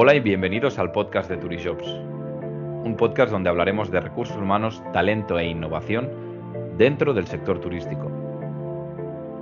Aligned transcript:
Hola 0.00 0.14
y 0.14 0.20
bienvenidos 0.20 0.78
al 0.78 0.92
podcast 0.92 1.28
de 1.28 1.38
Turijobs, 1.38 1.84
un 1.84 2.94
podcast 2.96 3.32
donde 3.32 3.50
hablaremos 3.50 3.90
de 3.90 3.98
recursos 3.98 4.36
humanos, 4.36 4.80
talento 4.92 5.40
e 5.40 5.48
innovación 5.48 6.08
dentro 6.78 7.12
del 7.12 7.26
sector 7.26 7.60
turístico. 7.60 8.08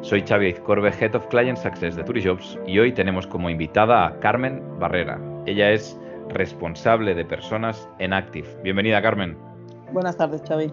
Soy 0.01 0.23
Xavi 0.23 0.47
Izcorbe, 0.47 0.95
Head 0.99 1.15
of 1.15 1.27
Client 1.27 1.59
Success 1.59 1.95
de 1.95 2.05
Turijobs 2.05 2.59
y 2.67 2.79
hoy 2.79 2.93
tenemos 2.93 3.27
como 3.27 3.51
invitada 3.51 4.07
a 4.07 4.19
Carmen 4.21 4.63
Barrera. 4.79 5.21
Ella 5.45 5.73
es 5.73 6.01
responsable 6.31 7.15
de 7.15 7.27
personas 7.27 7.87
en 7.99 8.15
Active. 8.15 8.49
Bienvenida, 8.63 9.03
Carmen. 9.03 9.37
Buenas 9.93 10.17
tardes, 10.17 10.41
Xavi. 10.49 10.73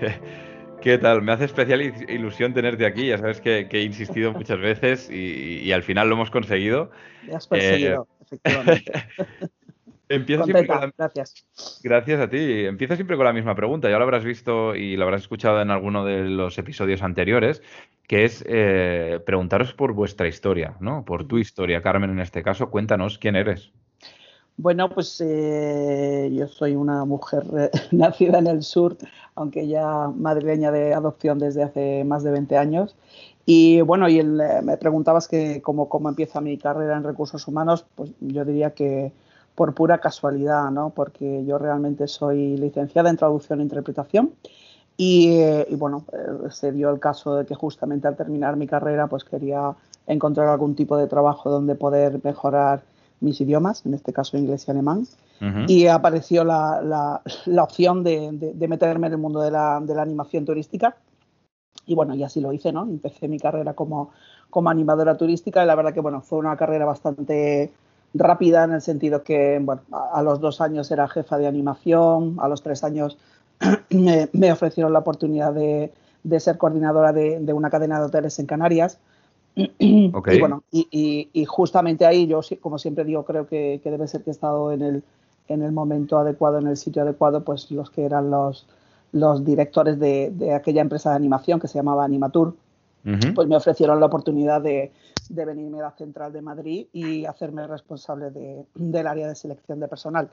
¿Qué 0.82 0.98
tal? 0.98 1.22
Me 1.22 1.30
hace 1.30 1.44
especial 1.44 1.80
ilusión 1.80 2.54
tenerte 2.54 2.84
aquí. 2.84 3.06
Ya 3.06 3.18
sabes 3.18 3.40
que, 3.40 3.68
he 3.70 3.82
insistido 3.82 4.32
muchas 4.32 4.58
veces 4.58 5.08
y, 5.08 5.70
al 5.70 5.84
final 5.84 6.08
lo 6.08 6.16
hemos 6.16 6.32
conseguido. 6.32 6.90
Me 7.24 7.36
has 7.36 7.46
perseguido, 7.46 8.02
eh, 8.02 8.11
efectivamente. 8.32 8.92
Empieza 10.08 10.44
siempre 10.44 10.66
con 10.66 10.92
Gracias. 10.98 11.46
Gracias 11.82 12.20
a 12.20 12.28
ti. 12.28 12.64
Empieza 12.66 12.96
siempre 12.96 13.16
con 13.16 13.24
la 13.24 13.32
misma 13.32 13.54
pregunta. 13.54 13.88
Ya 13.88 13.96
lo 13.96 14.04
habrás 14.04 14.24
visto 14.24 14.74
y 14.74 14.96
lo 14.96 15.04
habrás 15.04 15.22
escuchado 15.22 15.62
en 15.62 15.70
alguno 15.70 16.04
de 16.04 16.24
los 16.24 16.58
episodios 16.58 17.02
anteriores, 17.02 17.62
que 18.06 18.24
es 18.24 18.44
eh, 18.46 19.20
preguntaros 19.24 19.72
por 19.72 19.94
vuestra 19.94 20.28
historia, 20.28 20.76
¿no? 20.80 21.04
Por 21.04 21.26
tu 21.26 21.38
historia, 21.38 21.80
Carmen, 21.80 22.10
en 22.10 22.20
este 22.20 22.42
caso. 22.42 22.70
Cuéntanos 22.70 23.18
quién 23.18 23.36
eres. 23.36 23.72
Bueno, 24.58 24.90
pues 24.90 25.18
eh, 25.20 26.30
yo 26.32 26.46
soy 26.46 26.76
una 26.76 27.06
mujer 27.06 27.44
eh, 27.56 27.70
nacida 27.90 28.38
en 28.38 28.48
el 28.48 28.62
sur, 28.62 28.98
aunque 29.34 29.66
ya 29.66 30.08
madrileña 30.14 30.70
de 30.70 30.92
adopción 30.92 31.38
desde 31.38 31.62
hace 31.62 32.04
más 32.04 32.22
de 32.22 32.32
20 32.32 32.58
años. 32.58 32.96
Y 33.44 33.80
bueno, 33.80 34.08
y 34.08 34.20
eh, 34.20 34.24
me 34.62 34.76
preguntabas 34.76 35.28
que 35.28 35.60
cómo, 35.62 35.88
cómo 35.88 36.08
empieza 36.08 36.40
mi 36.40 36.58
carrera 36.58 36.96
en 36.96 37.04
recursos 37.04 37.46
humanos, 37.48 37.84
pues 37.94 38.10
yo 38.20 38.44
diría 38.44 38.70
que 38.70 39.12
por 39.54 39.74
pura 39.74 39.98
casualidad, 39.98 40.70
¿no? 40.70 40.90
Porque 40.90 41.44
yo 41.44 41.58
realmente 41.58 42.08
soy 42.08 42.56
licenciada 42.56 43.10
en 43.10 43.16
traducción 43.16 43.60
e 43.60 43.64
interpretación. 43.64 44.32
Y, 44.96 45.40
y 45.68 45.74
bueno, 45.74 46.04
se 46.50 46.70
dio 46.70 46.90
el 46.90 47.00
caso 47.00 47.36
de 47.36 47.46
que 47.46 47.54
justamente 47.54 48.06
al 48.06 48.16
terminar 48.16 48.56
mi 48.56 48.66
carrera, 48.66 49.06
pues 49.08 49.24
quería 49.24 49.74
encontrar 50.06 50.48
algún 50.48 50.74
tipo 50.74 50.96
de 50.96 51.06
trabajo 51.06 51.50
donde 51.50 51.74
poder 51.74 52.20
mejorar 52.22 52.82
mis 53.22 53.40
idiomas, 53.40 53.86
en 53.86 53.94
este 53.94 54.12
caso 54.12 54.36
inglés 54.36 54.66
y 54.66 54.70
alemán, 54.70 55.06
y 55.66 55.86
apareció 55.88 56.44
la, 56.44 56.80
la, 57.46 57.62
opción 57.62 58.04
de, 58.04 58.52
de, 58.54 58.68
meterme 58.68 59.08
en 59.08 59.14
el 59.14 59.18
mundo 59.18 59.40
de 59.40 59.50
la, 59.50 59.80
de 59.82 59.92
la, 59.92 60.02
animación 60.02 60.44
turística. 60.44 60.96
Y 61.86 61.94
bueno, 61.94 62.14
y 62.14 62.22
así 62.22 62.40
lo 62.40 62.52
hice, 62.52 62.72
¿no? 62.72 62.82
Empecé 62.84 63.28
mi 63.28 63.38
carrera 63.38 63.74
como, 63.74 64.10
como 64.50 64.70
animadora 64.70 65.16
turística 65.16 65.62
y 65.62 65.66
la 65.66 65.74
verdad 65.74 65.92
que, 65.92 66.00
bueno, 66.00 66.20
fue 66.20 66.38
una 66.38 66.56
carrera 66.56 66.84
bastante 66.84 67.72
rápida 68.14 68.64
en 68.64 68.72
el 68.72 68.82
sentido 68.82 69.22
que, 69.22 69.58
bueno, 69.62 69.82
a, 69.90 70.22
los 70.22 70.40
dos 70.40 70.60
años 70.60 70.90
era 70.90 71.08
jefa 71.08 71.38
de 71.38 71.46
animación, 71.46 72.36
a 72.40 72.48
los 72.48 72.62
tres 72.62 72.84
años 72.84 73.18
me, 73.90 74.28
me 74.32 74.52
ofrecieron 74.52 74.92
la 74.92 75.00
oportunidad 75.00 75.52
de, 75.52 75.92
de 76.22 76.40
ser 76.40 76.58
coordinadora 76.58 77.12
de, 77.12 77.40
de, 77.40 77.52
una 77.52 77.70
cadena 77.70 77.98
de 77.98 78.06
hoteles 78.06 78.38
en 78.38 78.46
Canarias 78.46 78.98
Y 79.78 80.10
bueno, 80.40 80.62
y, 80.70 81.44
justamente 81.46 82.06
ahí 82.06 82.26
yo, 82.26 82.40
como 82.60 82.78
siempre 82.78 83.04
digo, 83.04 83.24
creo 83.24 83.46
que, 83.46 83.80
debe 83.84 84.08
ser 84.08 84.22
que 84.22 84.30
he 84.30 84.32
estado 84.32 84.72
en 84.72 84.82
el, 84.82 85.02
en 85.48 85.62
el 85.62 85.72
momento 85.72 86.18
adecuado, 86.18 86.58
en 86.58 86.68
el 86.68 86.76
sitio 86.76 87.02
adecuado, 87.02 87.44
pues 87.44 87.70
los 87.70 87.90
que 87.90 88.04
eran 88.04 88.30
los, 88.30 88.66
los 89.12 89.44
directores 89.44 89.98
de, 89.98 90.52
aquella 90.54 90.80
empresa 90.80 91.10
de 91.10 91.16
animación 91.16 91.60
que 91.60 91.68
se 91.68 91.78
llamaba 91.78 92.04
Animatur, 92.04 92.56
pues 93.34 93.48
me 93.48 93.56
ofrecieron 93.56 93.98
la 93.98 94.06
oportunidad 94.06 94.60
de, 94.60 94.92
de, 95.28 95.44
venirme 95.44 95.80
a 95.80 95.82
la 95.82 95.90
central 95.90 96.32
de 96.32 96.40
Madrid 96.40 96.86
y 96.92 97.24
hacerme 97.24 97.66
responsable 97.66 98.30
del 98.74 99.06
área 99.06 99.26
de 99.26 99.34
selección 99.34 99.80
de 99.80 99.88
personal. 99.88 100.30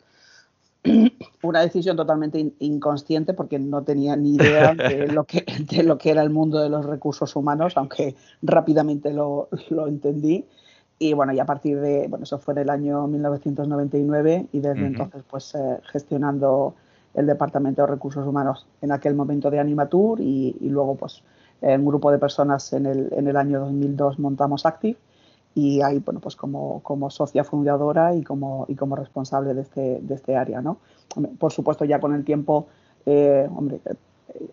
una 1.44 1.62
decisión 1.62 1.98
totalmente 1.98 2.54
inconsciente 2.60 3.34
porque 3.34 3.60
no 3.60 3.84
tenía 3.84 4.16
ni 4.16 4.36
idea 4.36 4.74
de 4.76 5.08
lo, 5.08 5.24
que, 5.26 5.46
de 5.70 5.84
lo 5.84 5.98
que 5.98 6.12
era 6.12 6.22
el 6.22 6.30
mundo 6.30 6.60
de 6.60 6.70
los 6.70 6.86
recursos 6.86 7.36
humanos, 7.36 7.74
aunque 7.76 8.16
rápidamente 8.42 9.12
lo, 9.14 9.50
lo 9.70 9.88
entendí. 9.88 10.46
Y 10.98 11.14
bueno, 11.14 11.32
y 11.32 11.40
a 11.40 11.46
partir 11.46 11.80
de, 11.80 12.08
bueno, 12.10 12.24
eso 12.24 12.40
fue 12.40 12.54
en 12.56 12.60
el 12.60 12.70
año 12.70 13.08
1999 13.08 14.48
y 14.52 14.60
desde 14.60 14.86
entonces 14.86 15.24
pues 15.30 15.56
eh, 15.56 15.80
gestionando 15.92 16.76
el 17.14 17.26
Departamento 17.26 17.82
de 17.82 17.88
Recursos 17.88 18.26
Humanos 18.26 18.68
en 18.82 18.92
aquel 18.92 19.16
momento 19.16 19.50
de 19.50 19.60
Animatur 19.60 20.22
y, 20.22 20.56
y 20.60 20.70
luego 20.70 20.96
pues 20.96 21.24
un 21.62 21.86
grupo 21.86 22.10
de 22.10 22.20
personas 22.20 22.72
en 22.72 22.86
el, 22.86 23.12
en 23.12 23.28
el 23.28 23.36
año 23.36 23.60
2002 23.60 24.18
montamos 24.20 24.66
Active 24.66 24.98
y 25.56 25.82
ahí, 25.82 26.00
bueno, 26.00 26.20
pues 26.20 26.36
como, 26.36 26.82
como 26.84 27.10
socia 27.10 27.44
fundadora 27.44 28.16
y 28.16 28.24
como, 28.24 28.66
y 28.68 28.76
como 28.76 28.96
responsable 28.96 29.54
de 29.54 29.62
este, 29.62 30.00
de 30.02 30.16
este 30.16 30.36
área, 30.36 30.62
¿no? 30.62 30.78
Por 31.38 31.52
supuesto, 31.52 31.86
ya 31.86 32.00
con 32.00 32.14
el 32.14 32.24
tiempo, 32.24 32.68
eh, 33.06 33.50
hombre, 33.54 33.82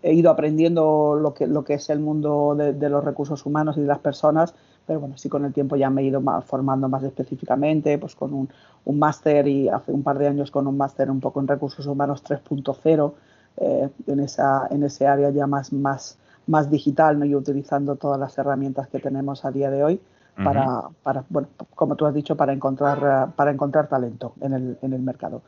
he 0.03 0.15
ido 0.15 0.31
aprendiendo 0.31 1.17
lo 1.21 1.35
que, 1.35 1.47
lo 1.47 1.65
que 1.65 1.75
es 1.75 1.91
el 1.91 2.01
mundo 2.01 2.55
de, 2.57 2.89
los 2.89 3.05
recursos 3.05 3.45
humanos 3.45 3.77
y 3.77 3.83
de 3.83 3.87
las 3.87 3.99
personas, 3.99 4.55
pero 4.87 5.01
bueno, 5.01 5.17
sí 5.19 5.29
con 5.29 5.45
el 5.45 5.53
tiempo 5.53 5.77
ya 5.77 5.91
me 5.91 6.03
he 6.03 6.05
ido 6.05 6.23
formando 6.47 6.89
más 6.89 7.03
específicamente, 7.03 7.99
pues 7.99 8.15
con 8.15 8.33
un, 8.33 8.49
un 8.85 8.99
máster 8.99 9.49
y 9.49 9.69
hace 9.69 9.93
un 9.93 10.03
par 10.03 10.19
de 10.19 10.29
años 10.29 10.51
con 10.51 10.67
un 10.67 10.77
máster 10.77 11.11
un 11.11 11.21
poco 11.21 11.41
en 11.41 11.49
recursos 11.49 11.87
humanos 11.87 12.23
3.0, 12.25 13.13
eh, 13.59 13.89
en, 14.07 14.21
esa, 14.21 14.69
en 14.71 14.85
ese 14.85 15.07
área 15.07 15.31
ya 15.31 15.47
más, 15.47 15.73
más, 15.73 16.19
más 16.47 16.71
digital, 16.71 17.19
¿no? 17.19 17.25
y 17.25 17.35
utilizando 17.35 17.97
todas 17.97 18.21
las 18.21 18.37
herramientas 18.39 18.89
que 18.89 19.01
tenemos 19.01 19.45
a 19.45 19.51
día 19.51 19.71
de 19.71 19.83
hoy 19.83 20.01
para, 20.43 20.83
para, 21.03 21.25
bueno, 21.31 21.49
como 21.75 21.97
tú 21.97 22.05
has 22.05 22.15
dicho, 22.15 22.37
para 22.37 22.53
encontrar, 22.53 23.33
para 23.35 23.51
encontrar 23.51 23.89
talento 23.89 24.35
en 24.43 24.53
el, 24.53 24.79
en 24.83 24.93
el 24.93 25.01
mercado. 25.01 25.43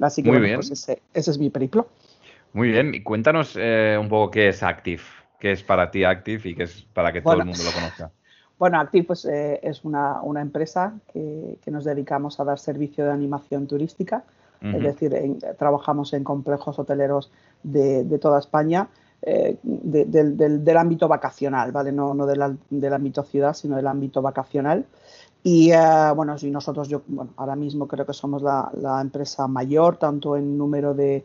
Así 0.00 0.22
que 0.22 0.30
pues 0.30 0.70
ese, 0.70 1.00
es 1.14 1.38
mi 1.38 1.48
periplo. 1.48 1.88
Muy 2.52 2.68
bien, 2.68 2.94
y 2.94 3.02
cuéntanos 3.02 3.56
eh, 3.58 3.96
un 3.98 4.08
poco 4.08 4.30
qué 4.30 4.48
es 4.48 4.62
Active, 4.62 5.02
qué 5.40 5.52
es 5.52 5.62
para 5.62 5.90
ti 5.90 6.04
Active 6.04 6.50
y 6.50 6.54
qué 6.54 6.64
es 6.64 6.82
para 6.92 7.12
que 7.12 7.22
todo 7.22 7.34
el 7.34 7.46
mundo 7.46 7.62
lo 7.64 7.72
conozca. 7.72 8.12
Bueno, 8.58 8.80
Active 8.80 9.06
pues, 9.06 9.24
eh, 9.26 9.60
es 9.62 9.84
una, 9.84 10.22
una 10.22 10.40
empresa 10.40 10.94
que, 11.12 11.58
que, 11.62 11.70
nos 11.70 11.84
dedicamos 11.84 12.40
a 12.40 12.44
dar 12.44 12.58
servicio 12.58 13.04
de 13.04 13.12
animación 13.12 13.66
turística, 13.66 14.24
es 14.62 14.82
decir, 14.82 15.14
trabajamos 15.58 16.14
en 16.14 16.24
complejos 16.24 16.78
hoteleros 16.78 17.30
de, 17.62 18.04
de 18.04 18.18
toda 18.18 18.38
España 18.38 18.88
eh, 19.22 19.56
del, 19.62 20.76
ámbito 20.76 21.08
vacacional, 21.08 21.72
¿vale? 21.72 21.90
No, 21.90 22.14
no 22.14 22.26
del, 22.26 22.92
ámbito 22.92 23.24
ciudad, 23.24 23.54
sino 23.54 23.76
del 23.76 23.86
ámbito 23.86 24.22
vacacional. 24.22 24.86
Y 25.42 25.72
eh, 25.72 26.12
bueno, 26.14 26.38
si 26.38 26.50
nosotros, 26.50 26.88
yo 26.88 27.02
bueno, 27.06 27.32
ahora 27.36 27.56
mismo 27.56 27.88
creo 27.88 28.06
que 28.06 28.12
somos 28.12 28.42
la, 28.42 29.00
empresa 29.00 29.48
mayor, 29.48 29.96
tanto 29.96 30.36
en 30.36 30.56
número 30.58 30.94
de, 30.94 31.24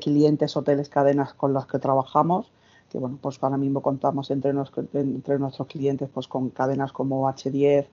clientes, 0.00 0.56
hoteles, 0.56 0.88
cadenas 0.88 1.34
con 1.34 1.52
los 1.52 1.66
que 1.66 1.78
trabajamos, 1.78 2.50
que 2.92 2.98
bueno, 2.98 3.18
pues 3.20 3.38
ahora 3.40 3.56
mismo 3.56 3.80
contamos 3.80 4.30
entre, 4.30 4.50
entre 4.50 5.38
nuestros 5.38 5.66
clientes 5.66 6.08
pues 6.12 6.28
con 6.28 6.50
cadenas 6.50 6.92
como 6.92 7.26
H10, 7.26 7.86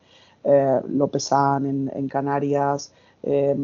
eh, 0.44 0.82
Lopesan 0.90 1.66
en, 1.66 1.92
en 1.94 2.08
Canarias, 2.10 2.94
eh, 3.22 3.56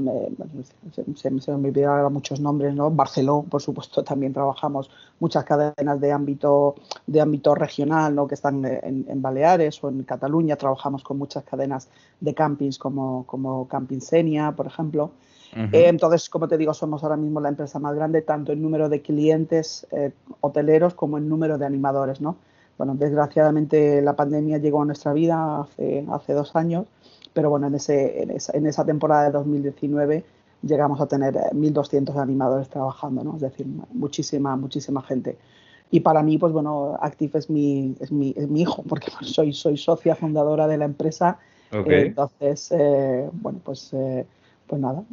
se, 1.16 1.32
me 1.32 1.40
olvidaron 1.68 2.12
muchos 2.12 2.40
nombres, 2.42 2.76
¿no? 2.76 2.92
Barcelona, 2.92 3.48
por 3.50 3.62
supuesto, 3.62 4.04
también 4.04 4.34
trabajamos 4.34 4.90
muchas 5.20 5.46
cadenas 5.46 6.00
de 6.02 6.12
ámbito, 6.12 6.76
de 7.08 7.22
ámbito 7.22 7.56
regional, 7.56 8.16
¿no? 8.16 8.28
Que 8.28 8.36
están 8.36 8.66
en, 8.66 9.22
Baleares 9.22 9.82
o 9.84 9.90
en 9.90 10.04
Cataluña, 10.04 10.58
trabajamos 10.58 11.04
con 11.04 11.18
muchas 11.18 11.44
cadenas 11.46 11.88
de 12.20 12.34
campings 12.34 12.78
como, 12.78 13.26
como 13.26 13.68
Camping 13.68 14.02
Senia, 14.02 14.52
por 14.52 14.68
ejemplo. 14.68 15.12
Eh, 15.54 15.88
entonces, 15.88 16.30
como 16.30 16.48
te 16.48 16.58
digo, 16.58 16.74
somos 16.74 17.04
ahora 17.04 17.18
mismo 17.18 17.40
la 17.40 17.50
empresa 17.50 17.80
más 17.80 17.96
grande, 17.96 18.22
tanto 18.22 18.52
en 18.52 18.62
número 18.62 18.90
de 18.90 19.02
clientes 19.02 19.88
eh, 19.92 20.12
hoteleros 20.42 20.94
como 20.94 21.18
en 21.18 21.30
número 21.30 21.58
de 21.58 21.66
animadores, 21.66 22.20
¿no? 22.20 22.38
Bueno, 22.78 22.96
desgraciadamente 22.96 24.02
la 24.02 24.16
pandemia 24.16 24.58
llegó 24.58 24.82
a 24.82 24.86
nuestra 24.86 25.14
vida 25.14 25.62
hace, 25.62 26.06
hace 26.10 26.34
dos 26.34 26.56
años 26.56 26.88
pero 27.36 27.50
bueno, 27.50 27.68
en, 27.68 27.76
ese, 27.76 28.24
en, 28.24 28.66
esa, 28.66 28.86
temporada 28.86 29.26
de 29.26 29.32
2019 29.32 30.24
llegamos 30.64 31.02
a 31.02 31.06
tener 31.06 31.34
1.200 31.34 32.16
eh, 32.16 32.20
animadores 32.20 32.70
trabajando, 32.70 33.26
¿no? 33.26 33.36
Es 33.36 33.42
decir, 33.42 33.68
muchísima, 33.92 34.56
muchísima 34.56 35.02
gente. 35.02 35.38
Y 35.92 36.00
para 36.00 36.24
mí, 36.24 36.38
pues 36.38 36.54
bueno, 36.54 36.98
Active 37.02 37.38
es 37.38 37.50
mi, 37.50 37.94
es 38.00 38.10
mi, 38.14 38.34
es 38.38 38.48
mi 38.48 38.62
hijo, 38.62 38.84
porque 38.88 39.12
soy, 39.22 39.52
soy 39.52 39.76
socia 39.76 40.16
fundadora 40.16 40.66
de 40.66 40.78
la 40.78 40.86
empresa. 40.86 41.38
entonces, 41.72 42.72
eh, 42.72 43.30
bueno, 43.34 43.60
pues, 43.66 43.92
eh, 43.92 44.26
pues 44.68 44.82
nada, 44.82 45.04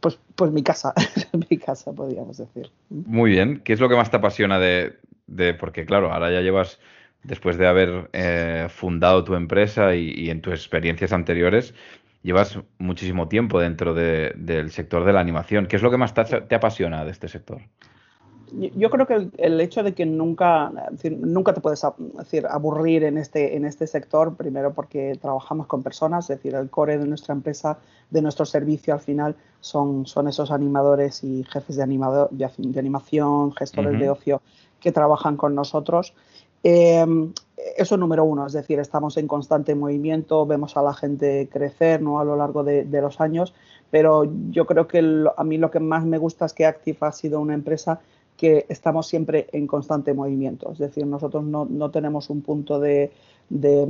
pues, 0.00 0.18
pues 0.34 0.50
mi 0.52 0.62
casa, 0.62 0.94
mi 1.50 1.56
casa, 1.58 1.92
podríamos 1.92 2.38
decir. 2.38 2.70
Muy 2.88 3.30
bien. 3.30 3.60
¿Qué 3.64 3.72
es 3.72 3.80
lo 3.80 3.88
que 3.88 3.96
más 3.96 4.10
te 4.10 4.16
apasiona 4.16 4.58
de, 4.58 4.96
de 5.26 5.54
porque 5.54 5.84
claro, 5.84 6.12
ahora 6.12 6.30
ya 6.30 6.40
llevas 6.40 6.78
después 7.26 7.58
de 7.58 7.66
haber 7.66 8.08
eh, 8.12 8.68
fundado 8.70 9.24
tu 9.24 9.34
empresa 9.34 9.94
y, 9.94 10.30
en 10.30 10.40
tus 10.40 10.54
experiencias 10.54 11.12
anteriores, 11.12 11.74
llevas 12.22 12.58
muchísimo 12.78 13.28
tiempo 13.28 13.60
dentro 13.60 13.94
del 13.94 14.70
sector 14.70 15.04
de 15.04 15.12
la 15.12 15.20
animación. 15.20 15.66
¿Qué 15.66 15.76
es 15.76 15.82
lo 15.82 15.90
que 15.90 15.96
más 15.96 16.14
te, 16.14 16.54
apasiona 16.54 17.04
de 17.04 17.10
este 17.10 17.28
sector? 17.28 17.60
Yo 18.52 18.90
creo 18.90 19.06
que 19.06 19.28
el, 19.38 19.60
hecho 19.60 19.82
de 19.82 19.94
que 19.94 20.06
nunca, 20.06 20.72
nunca 21.10 21.52
te 21.52 21.60
puedes 21.60 21.82
decir, 22.18 22.46
aburrir 22.48 23.04
en 23.04 23.18
este, 23.18 23.56
en 23.56 23.64
este 23.64 23.86
sector, 23.86 24.36
primero 24.36 24.72
porque 24.72 25.18
trabajamos 25.20 25.66
con 25.66 25.82
personas, 25.82 26.30
es 26.30 26.38
decir, 26.38 26.54
el 26.54 26.70
core 26.70 26.98
de 26.98 27.06
nuestra 27.06 27.34
empresa, 27.34 27.78
de 28.10 28.22
nuestro 28.22 28.46
servicio 28.46 28.94
al 28.94 29.00
final 29.00 29.36
son, 29.60 30.06
son 30.06 30.28
esos 30.28 30.50
animadores 30.50 31.24
y 31.24 31.44
jefes 31.44 31.76
de, 31.76 31.82
animador, 31.82 32.30
de, 32.30 32.78
animación, 32.78 33.52
gestores 33.52 33.98
de 33.98 34.10
ocio 34.10 34.42
que 34.80 34.92
trabajan 34.92 35.36
con 35.36 35.54
nosotros. 35.54 36.14
Em, 36.62 37.32
eso 37.76 37.96
número 37.96 38.24
uno, 38.24 38.46
es 38.46 38.52
decir, 38.52 38.78
estamos 38.78 39.16
en 39.16 39.26
constante 39.26 39.74
movimiento, 39.74 40.46
vemos 40.46 40.76
a 40.76 40.82
la 40.82 40.94
gente 40.94 41.48
crecer 41.50 42.02
¿no? 42.02 42.20
a 42.20 42.24
lo 42.24 42.36
largo 42.36 42.64
de, 42.64 42.84
los 43.00 43.20
años, 43.20 43.54
pero 43.90 44.24
yo 44.50 44.66
creo 44.66 44.86
que 44.86 45.26
a 45.36 45.44
mí 45.44 45.58
lo 45.58 45.70
que 45.70 45.80
más 45.80 46.04
me 46.04 46.18
gusta 46.18 46.46
es 46.46 46.52
que 46.52 46.66
Active 46.66 46.98
ha 47.00 47.12
sido 47.12 47.40
una 47.40 47.54
empresa 47.54 48.00
que 48.36 48.66
estamos 48.68 49.06
siempre 49.06 49.48
en 49.52 49.66
constante 49.66 50.12
movimiento. 50.12 50.70
Es 50.72 50.78
decir, 50.78 51.06
nosotros 51.06 51.44
no, 51.44 51.90
tenemos 51.90 52.28
un 52.30 52.42
punto 52.42 52.78
de, 52.78 53.10
eh, 53.50 53.86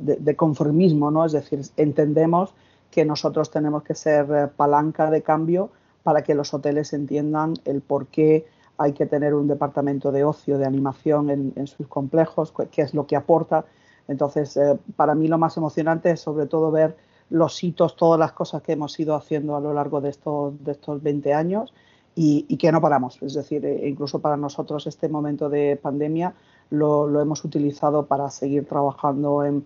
de, 0.00 0.36
conformismo, 0.36 1.10
¿no? 1.10 1.26
Es 1.26 1.32
decir, 1.32 1.60
entendemos 1.76 2.54
que 2.90 3.04
nosotros 3.04 3.50
tenemos 3.50 3.82
que 3.82 3.94
ser 3.94 4.26
eh, 4.30 4.48
palanca 4.56 5.10
de 5.10 5.22
cambio 5.22 5.70
para 6.02 6.22
que 6.22 6.34
los 6.34 6.52
hoteles 6.54 6.92
entiendan 6.92 7.54
el 7.64 7.80
por 7.82 8.06
qué 8.06 8.46
hay 8.78 8.92
que 8.92 9.06
tener 9.06 9.34
un 9.34 9.46
departamento 9.46 10.10
de 10.10 10.24
ocio, 10.24 10.58
de 10.58 10.64
animación 10.64 11.30
en, 11.30 11.66
sus 11.66 11.86
complejos, 11.86 12.52
qué 12.70 12.82
es 12.82 12.94
lo 12.94 13.06
que 13.06 13.16
aporta. 13.16 13.64
Entonces, 14.08 14.56
eh, 14.56 14.78
para 14.96 15.14
mí 15.14 15.28
lo 15.28 15.38
más 15.38 15.56
emocionante 15.56 16.10
es 16.10 16.20
sobre 16.20 16.46
todo 16.46 16.70
ver 16.70 16.96
los 17.30 17.62
hitos, 17.62 17.96
todas 17.96 18.18
las 18.18 18.32
cosas 18.32 18.62
que 18.62 18.72
hemos 18.72 18.98
ido 18.98 19.14
haciendo 19.14 19.56
a 19.56 19.60
lo 19.60 19.72
largo 19.72 20.00
de 20.00 20.10
estos, 20.10 20.52
de 20.64 20.72
estos 20.72 21.02
20 21.02 21.32
años 21.34 21.72
y, 22.14 22.56
que 22.56 22.72
no 22.72 22.80
paramos. 22.80 23.18
Es 23.22 23.34
decir, 23.34 23.64
eh, 23.64 23.88
incluso 23.88 24.20
para 24.20 24.36
nosotros 24.36 24.86
este 24.86 25.08
momento 25.08 25.48
de 25.48 25.78
pandemia 25.80 26.34
lo, 26.70 27.20
hemos 27.20 27.44
utilizado 27.44 28.06
para 28.06 28.30
seguir 28.30 28.66
trabajando 28.66 29.44
en, 29.44 29.64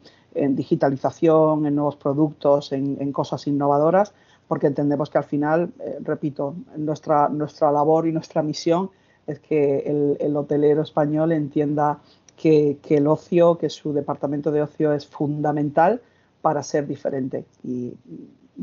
digitalización, 0.54 1.66
en 1.66 1.75
nuevos 1.75 1.96
productos, 1.96 2.72
en, 2.72 3.12
cosas 3.12 3.46
innovadoras, 3.46 4.12
porque 4.48 4.66
entendemos 4.66 5.08
que 5.10 5.19
al 5.19 5.25
final, 5.25 5.72
eh, 5.81 5.98
repito, 6.02 6.54
nuestra, 6.76 7.28
nuestra 7.28 7.72
labor 7.72 8.06
y 8.06 8.12
nuestra 8.12 8.43
misión 8.43 8.90
es 9.26 9.40
que 9.40 10.16
el, 10.20 10.37
hotelero 10.37 10.82
español 10.82 11.32
entienda 11.32 11.98
que, 12.37 12.78
el 12.90 13.06
ocio, 13.06 13.56
que 13.58 13.70
su 13.70 13.93
departamento 13.93 14.52
de 14.52 14.62
ocio 14.62 14.93
es 14.93 15.06
fundamental 15.06 16.00
para 16.43 16.62
ser 16.62 16.87
diferente. 16.87 17.44
Y, 17.64 17.94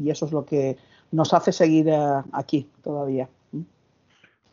eso 0.06 0.26
es 0.26 0.32
lo 0.32 0.46
que 0.46 0.78
nos 1.12 1.34
hace 1.34 1.52
seguir 1.52 1.90
eh, 1.90 2.22
aquí 2.32 2.68
todavía. 2.82 3.30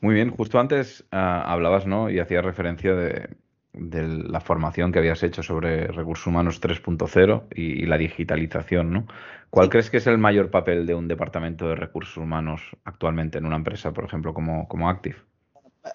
Muy 0.00 0.14
bien, 0.14 0.31
justo 0.31 0.58
antes 0.58 1.05
ah, 1.11 1.43
hablabas, 1.47 1.87
¿no? 1.87 2.11
Y 2.11 2.19
hacías 2.19 2.44
referencia 2.44 2.94
de, 2.94 3.29
la 3.73 4.41
formación 4.41 4.91
que 4.91 4.99
habías 4.99 5.23
hecho 5.23 5.43
sobre 5.43 5.87
recursos 5.87 6.26
humanos 6.26 6.61
3.0 6.61 7.44
y, 7.55 7.87
la 7.87 7.99
digitalización, 7.99 8.93
¿no? 8.93 9.06
¿Cuál 9.50 9.69
crees 9.69 9.91
que 9.91 9.99
es 9.99 10.06
el 10.06 10.19
mayor 10.19 10.50
papel 10.50 10.87
de 10.87 10.94
un 10.94 11.06
departamento 11.06 11.69
de 11.69 11.76
recursos 11.76 12.17
humanos 12.17 12.62
actualmente 12.85 13.38
en 13.38 13.47
una 13.47 13.56
empresa, 13.56 13.93
por 13.93 14.05
ejemplo, 14.05 14.35
como, 14.35 14.67
como 14.69 14.88
Active? 14.88 15.17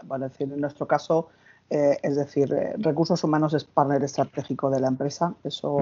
Bueno, 0.03 0.29
decir, 0.29 0.51
en 0.51 0.61
nuestro 0.61 0.87
caso, 0.87 1.29
eh, 1.69 1.97
es 2.03 2.15
decir, 2.15 2.53
eh, 2.53 2.75
recursos 2.77 3.23
humanos 3.23 3.53
es 3.53 3.63
partner 3.63 4.03
estratégico 4.03 4.69
de 4.69 4.79
la 4.79 4.87
empresa, 4.87 5.33
eso 5.43 5.79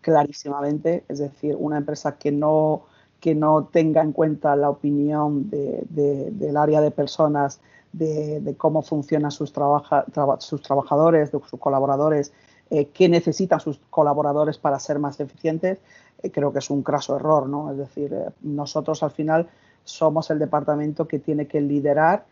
clarísimamente, 0.00 1.04
es 1.08 1.18
decir, 1.18 1.56
una 1.58 1.78
empresa 1.78 2.18
que 2.18 2.30
no 2.30 2.86
que 3.22 3.34
no 3.36 3.68
tenga 3.70 4.02
en 4.02 4.10
cuenta 4.10 4.56
la 4.56 4.68
opinión 4.68 5.48
del 5.48 6.56
área 6.56 6.80
de 6.80 6.90
personas, 6.90 7.60
de, 7.92 8.56
cómo 8.58 8.82
funcionan 8.82 9.30
sus, 9.30 9.52
trabajadores, 9.52 11.30
de 11.30 11.40
sus 11.48 11.60
colaboradores, 11.60 12.32
eh, 12.68 12.86
qué 12.86 13.08
necesitan 13.08 13.60
sus 13.60 13.78
colaboradores 13.90 14.58
para 14.58 14.80
ser 14.80 14.98
más 14.98 15.20
eficientes, 15.20 15.78
eh, 16.20 16.32
creo 16.32 16.52
que 16.52 16.58
es 16.58 16.68
un 16.68 16.82
craso 16.82 17.14
error, 17.14 17.48
¿no? 17.48 17.70
Es 17.70 17.78
decir, 17.78 18.12
eh, 18.12 18.30
nosotros 18.40 19.04
al 19.04 19.12
final 19.12 19.48
somos 19.84 20.28
el 20.30 20.40
departamento 20.40 21.06
que 21.06 21.20
tiene 21.20 21.46
que 21.46 21.60
liderar 21.60 22.26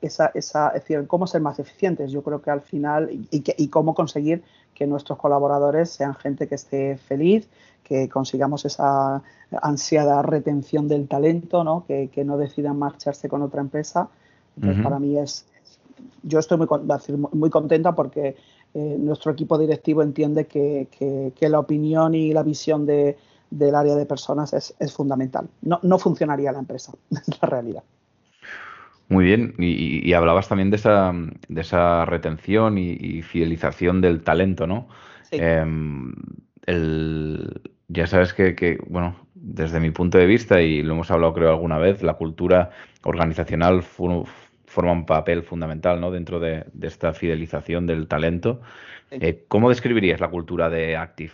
esa, 0.00 0.30
esa, 0.34 0.68
es 0.68 0.82
decir, 0.82 1.06
cómo 1.06 1.26
ser 1.26 1.42
más 1.42 1.58
eficientes. 1.58 2.10
Yo 2.10 2.22
creo 2.22 2.40
que 2.40 2.50
al 2.50 2.62
final, 2.62 3.10
y 3.10 3.68
cómo 3.68 3.94
conseguir 3.94 4.42
que 4.74 4.86
nuestros 4.86 5.18
colaboradores 5.18 5.90
sean 5.90 6.14
gente 6.14 6.46
que 6.46 6.54
esté 6.54 6.96
feliz, 6.96 7.48
que 7.88 8.08
consigamos 8.08 8.64
esa 8.64 9.22
ansiada 9.62 10.20
retención 10.22 10.88
del 10.88 11.08
talento, 11.08 11.64
¿no? 11.64 11.84
Que, 11.86 12.10
no 12.24 12.36
decidan 12.36 12.78
marcharse 12.78 13.28
con 13.28 13.42
otra 13.42 13.60
empresa. 13.60 14.08
Entonces, 14.56 14.82
para 14.82 14.98
mí 14.98 15.16
es, 15.16 15.46
yo 16.22 16.38
estoy 16.38 16.58
muy, 16.58 16.68
muy 17.32 17.50
contenta 17.50 17.94
porque 17.94 18.36
eh, 18.74 18.96
nuestro 18.98 19.32
equipo 19.32 19.56
directivo 19.56 20.02
entiende 20.02 20.46
que, 20.46 21.32
la 21.40 21.58
opinión 21.58 22.14
y 22.14 22.32
la 22.32 22.42
visión 22.42 22.84
de, 22.84 23.16
del 23.50 23.74
área 23.74 23.94
de 23.94 24.04
personas 24.04 24.52
es, 24.52 24.92
fundamental. 24.92 25.48
No, 25.62 25.80
no 25.82 25.98
funcionaría 25.98 26.52
la 26.52 26.58
empresa, 26.58 26.92
es 27.10 27.40
la 27.40 27.48
realidad. 27.48 27.82
Muy 29.08 29.24
bien, 29.24 29.54
y, 29.58 30.12
hablabas 30.12 30.48
también 30.48 30.68
de 30.68 30.76
esa, 30.76 31.14
de 31.48 31.60
esa 31.62 32.04
retención 32.04 32.76
y, 32.76 33.22
fidelización 33.22 34.02
del 34.02 34.22
talento, 34.22 34.66
¿no? 34.66 34.88
Sí. 35.30 35.38
Em, 35.40 36.12
el, 36.66 37.62
ya 37.88 38.06
sabes 38.06 38.34
que, 38.34 38.78
bueno, 38.86 39.16
desde 39.34 39.80
mi 39.80 39.90
punto 39.90 40.18
de 40.18 40.26
vista, 40.26 40.60
y 40.60 40.82
lo 40.82 40.92
hemos 40.92 41.10
hablado 41.10 41.32
creo 41.34 41.50
alguna 41.50 41.78
vez, 41.78 42.02
la 42.02 42.14
cultura 42.14 42.70
organizacional 43.02 43.82
forma 43.82 44.92
un 44.92 45.06
papel 45.06 45.42
fundamental 45.42 46.00
¿no? 46.00 46.10
dentro 46.10 46.38
de, 46.38 46.66
esta 46.82 47.14
fidelización 47.14 47.86
del 47.86 48.06
talento. 48.06 48.60
Eh, 49.10 49.44
¿Cómo 49.48 49.70
describirías 49.70 50.20
la 50.20 50.28
cultura 50.28 50.68
de 50.68 50.96
Active? 50.96 51.32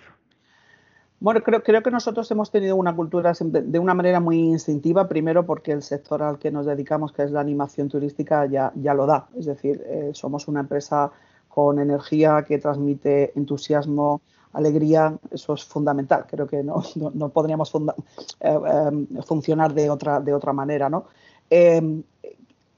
Bueno, 1.19 1.41
creo, 1.43 1.62
creo 1.62 1.83
que 1.83 1.91
nosotros 1.91 2.31
hemos 2.31 2.51
tenido 2.51 2.77
una 2.77 2.95
cultura 2.95 3.33
de 3.41 3.79
una 3.79 3.95
manera 3.95 4.21
muy 4.21 4.39
instintiva, 4.39 5.09
primero 5.09 5.47
porque 5.47 5.73
el 5.73 5.83
sector 5.83 6.23
al 6.23 6.39
que 6.39 6.50
nos 6.50 6.67
dedicamos, 6.67 7.12
que 7.12 7.23
es 7.23 7.31
la 7.31 7.41
animación 7.41 7.89
turística, 7.89 8.47
ya, 8.47 8.73
ya 8.75 8.95
lo 8.95 9.07
da. 9.07 9.29
Es 9.37 9.47
decir, 9.47 9.83
eh, 9.87 10.11
somos 10.12 10.47
una 10.49 10.61
empresa 10.61 11.11
con 11.49 11.79
energía 11.79 12.45
que 12.47 12.59
transmite 12.59 13.33
entusiasmo, 13.37 14.21
alegría, 14.55 15.17
eso 15.31 15.55
es 15.55 15.65
fundamental. 15.65 16.27
Creo 16.29 16.47
que 16.47 16.62
no, 16.62 16.83
no, 17.15 17.29
podríamos 17.29 17.73
eh, 17.75 18.59
em, 18.89 19.06
funcionar 19.23 19.75
de 19.75 19.91
otra, 19.91 20.21
de 20.21 20.33
otra 20.33 20.53
manera. 20.53 20.89
¿no? 20.89 21.05
Em, 21.51 22.03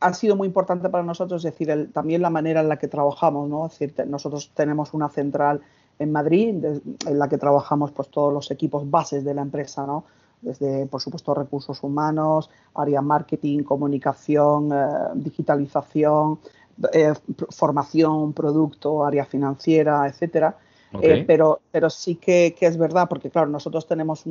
ha 0.01 0.13
sido 0.15 0.37
muy 0.37 0.49
importante 0.49 0.89
para 0.89 1.05
nosotros, 1.05 1.43
decir, 1.43 1.91
también 1.93 2.23
la 2.23 2.31
manera 2.31 2.61
en 2.61 2.69
la 2.69 2.79
que 2.79 2.89
trabajamos. 2.89 3.49
¿no? 3.49 3.71
Nosotros 4.07 4.51
tenemos 4.55 4.93
una 4.95 5.09
central 5.09 5.61
en 5.99 6.13
Madrid 6.13 6.65
en 7.07 7.19
la 7.19 7.29
que 7.29 7.39
trabajamos 7.39 7.93
pues, 7.93 8.09
todos 8.09 8.33
los 8.33 8.51
equipos 8.51 8.91
bases 8.91 9.25
de 9.25 9.35
la 9.35 9.43
empresa. 9.43 9.87
¿no? 9.87 10.05
desde, 10.43 10.87
por 10.87 11.01
supuesto, 11.01 11.35
recursos 11.35 11.83
humanos, 11.83 12.51
área 12.75 13.01
marketing, 13.03 13.63
comunicación, 13.63 14.71
eh, 14.73 14.87
digitalización, 15.15 16.39
eh, 16.93 17.15
formación, 17.51 18.33
producto, 18.33 19.05
área 19.05 19.25
financiera, 19.25 20.07
etcétera. 20.07 20.57
Eh, 21.03 21.25
pero, 21.27 21.61
pero 21.71 21.91
sí 21.91 22.17
que, 22.17 22.55
es 22.59 22.77
verdad, 22.77 23.09
porque 23.09 23.31
claro, 23.31 23.49
nosotros 23.49 23.87
tenemos 23.87 24.25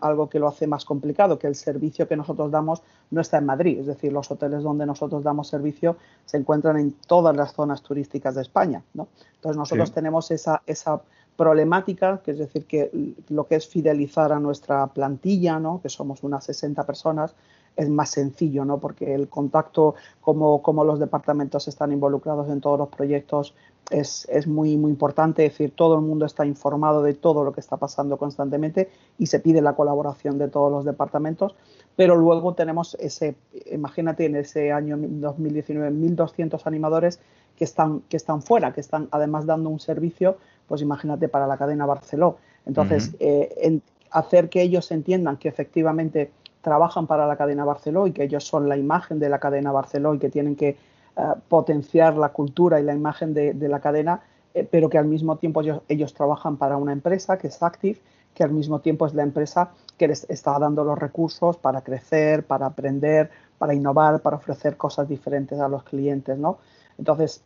algo 0.00 0.28
que 0.28 0.38
lo 0.38 0.48
hace 0.48 0.66
más 0.66 0.84
complicado, 0.84 1.38
que 1.38 1.46
el 1.46 1.54
servicio 1.54 2.08
que 2.08 2.16
nosotros 2.16 2.50
damos 2.50 2.82
no 3.10 3.20
está 3.20 3.38
en 3.38 3.46
Madrid, 3.46 3.78
es 3.80 3.86
decir, 3.86 4.12
los 4.12 4.30
hoteles 4.30 4.62
donde 4.62 4.86
nosotros 4.86 5.22
damos 5.22 5.48
servicio 5.48 5.96
se 6.24 6.36
encuentran 6.36 6.78
en 6.78 6.92
todas 7.06 7.36
las 7.36 7.52
zonas 7.52 7.82
turísticas 7.82 8.34
de 8.34 8.42
España. 8.42 8.82
¿no? 8.94 9.08
Entonces 9.36 9.56
nosotros 9.56 9.92
tenemos 9.92 10.30
esa, 10.30 10.62
esa 10.66 11.00
problemática, 11.36 12.20
que 12.24 12.32
es 12.32 12.38
decir, 12.38 12.66
que 12.66 12.90
lo 13.28 13.46
que 13.46 13.56
es 13.56 13.66
fidelizar 13.66 14.32
a 14.32 14.38
nuestra 14.38 14.86
plantilla, 14.88 15.58
¿no? 15.58 15.80
que 15.82 15.88
somos 15.88 16.22
unas 16.22 16.44
60 16.44 16.84
personas, 16.84 17.34
es 17.76 17.88
más 17.88 18.10
sencillo, 18.10 18.64
¿no? 18.64 18.78
porque 18.78 19.14
el 19.14 19.28
contacto, 19.28 19.94
como, 20.20 20.62
como 20.62 20.84
los 20.84 20.98
departamentos 20.98 21.68
están 21.68 21.92
involucrados 21.92 22.48
en 22.50 22.60
todos 22.60 22.78
los 22.78 22.88
proyectos, 22.88 23.54
es, 23.90 24.26
es, 24.30 24.46
muy, 24.46 24.76
muy 24.76 24.90
importante, 24.90 25.44
es 25.44 25.52
decir, 25.52 25.72
todo 25.74 25.96
el 25.96 26.02
mundo 26.02 26.24
está 26.24 26.46
informado 26.46 27.02
de 27.02 27.14
todo 27.14 27.44
lo 27.44 27.52
que 27.52 27.60
está 27.60 27.76
pasando 27.76 28.16
constantemente 28.16 28.90
y 29.18 29.26
se 29.26 29.40
pide 29.40 29.60
la 29.60 29.74
colaboración 29.74 30.38
de 30.38 30.48
todos 30.48 30.70
los 30.70 30.84
departamentos, 30.84 31.54
pero 31.96 32.16
luego 32.16 32.54
tenemos 32.54 32.96
ese, 33.00 33.34
imagínate 33.70 34.26
en 34.26 34.36
ese 34.36 34.72
año 34.72 34.96
2019, 34.98 35.90
1.200 35.90 36.60
animadores 36.66 37.20
que 37.56 37.64
están, 37.64 38.00
que 38.08 38.16
están 38.16 38.42
fuera, 38.42 38.72
que 38.72 38.80
están 38.80 39.08
además 39.10 39.46
dando 39.46 39.68
un 39.68 39.80
servicio, 39.80 40.36
pues 40.68 40.80
imagínate 40.80 41.28
para 41.28 41.46
la 41.46 41.58
cadena 41.58 41.84
Barceló. 41.84 42.38
Entonces, 42.64 43.14
eh, 43.18 43.80
hacer 44.10 44.48
que 44.48 44.62
ellos 44.62 44.90
entiendan 44.90 45.36
que 45.36 45.48
efectivamente 45.48 46.30
trabajan 46.62 47.06
para 47.06 47.26
la 47.26 47.36
cadena 47.36 47.64
Barceló 47.64 48.06
y 48.06 48.12
que 48.12 48.24
ellos 48.24 48.44
son 48.44 48.68
la 48.68 48.76
imagen 48.76 49.18
de 49.18 49.28
la 49.28 49.38
cadena 49.38 49.72
Barceló 49.72 50.14
y 50.14 50.18
que 50.18 50.30
tienen 50.30 50.56
que 50.56 50.68
eh, 50.68 51.22
potenciar 51.48 52.16
la 52.16 52.30
cultura 52.30 52.80
y 52.80 52.84
la 52.84 52.94
imagen 52.94 53.34
de, 53.34 53.68
la 53.68 53.80
cadena, 53.80 54.22
eh, 54.54 54.66
pero 54.70 54.88
que 54.88 54.96
al 54.96 55.06
mismo 55.06 55.36
tiempo 55.36 55.60
ellos, 55.88 56.14
trabajan 56.14 56.56
para 56.56 56.76
una 56.78 56.92
empresa 56.92 57.36
que 57.36 57.48
es 57.48 57.62
Active, 57.62 58.00
que 58.34 58.44
al 58.44 58.52
mismo 58.52 58.80
tiempo 58.80 59.06
es 59.06 59.12
la 59.12 59.22
empresa 59.22 59.72
que 59.98 60.08
les 60.08 60.24
está 60.30 60.58
dando 60.58 60.84
los 60.84 60.98
recursos 60.98 61.58
para 61.58 61.82
crecer, 61.82 62.46
para 62.46 62.66
aprender, 62.66 63.30
para 63.58 63.74
innovar, 63.74 64.20
para 64.20 64.36
ofrecer 64.36 64.78
cosas 64.78 65.06
diferentes 65.06 65.60
a 65.60 65.68
los 65.68 65.82
clientes, 65.82 66.38
¿no? 66.38 66.58
Entonces, 66.96 67.42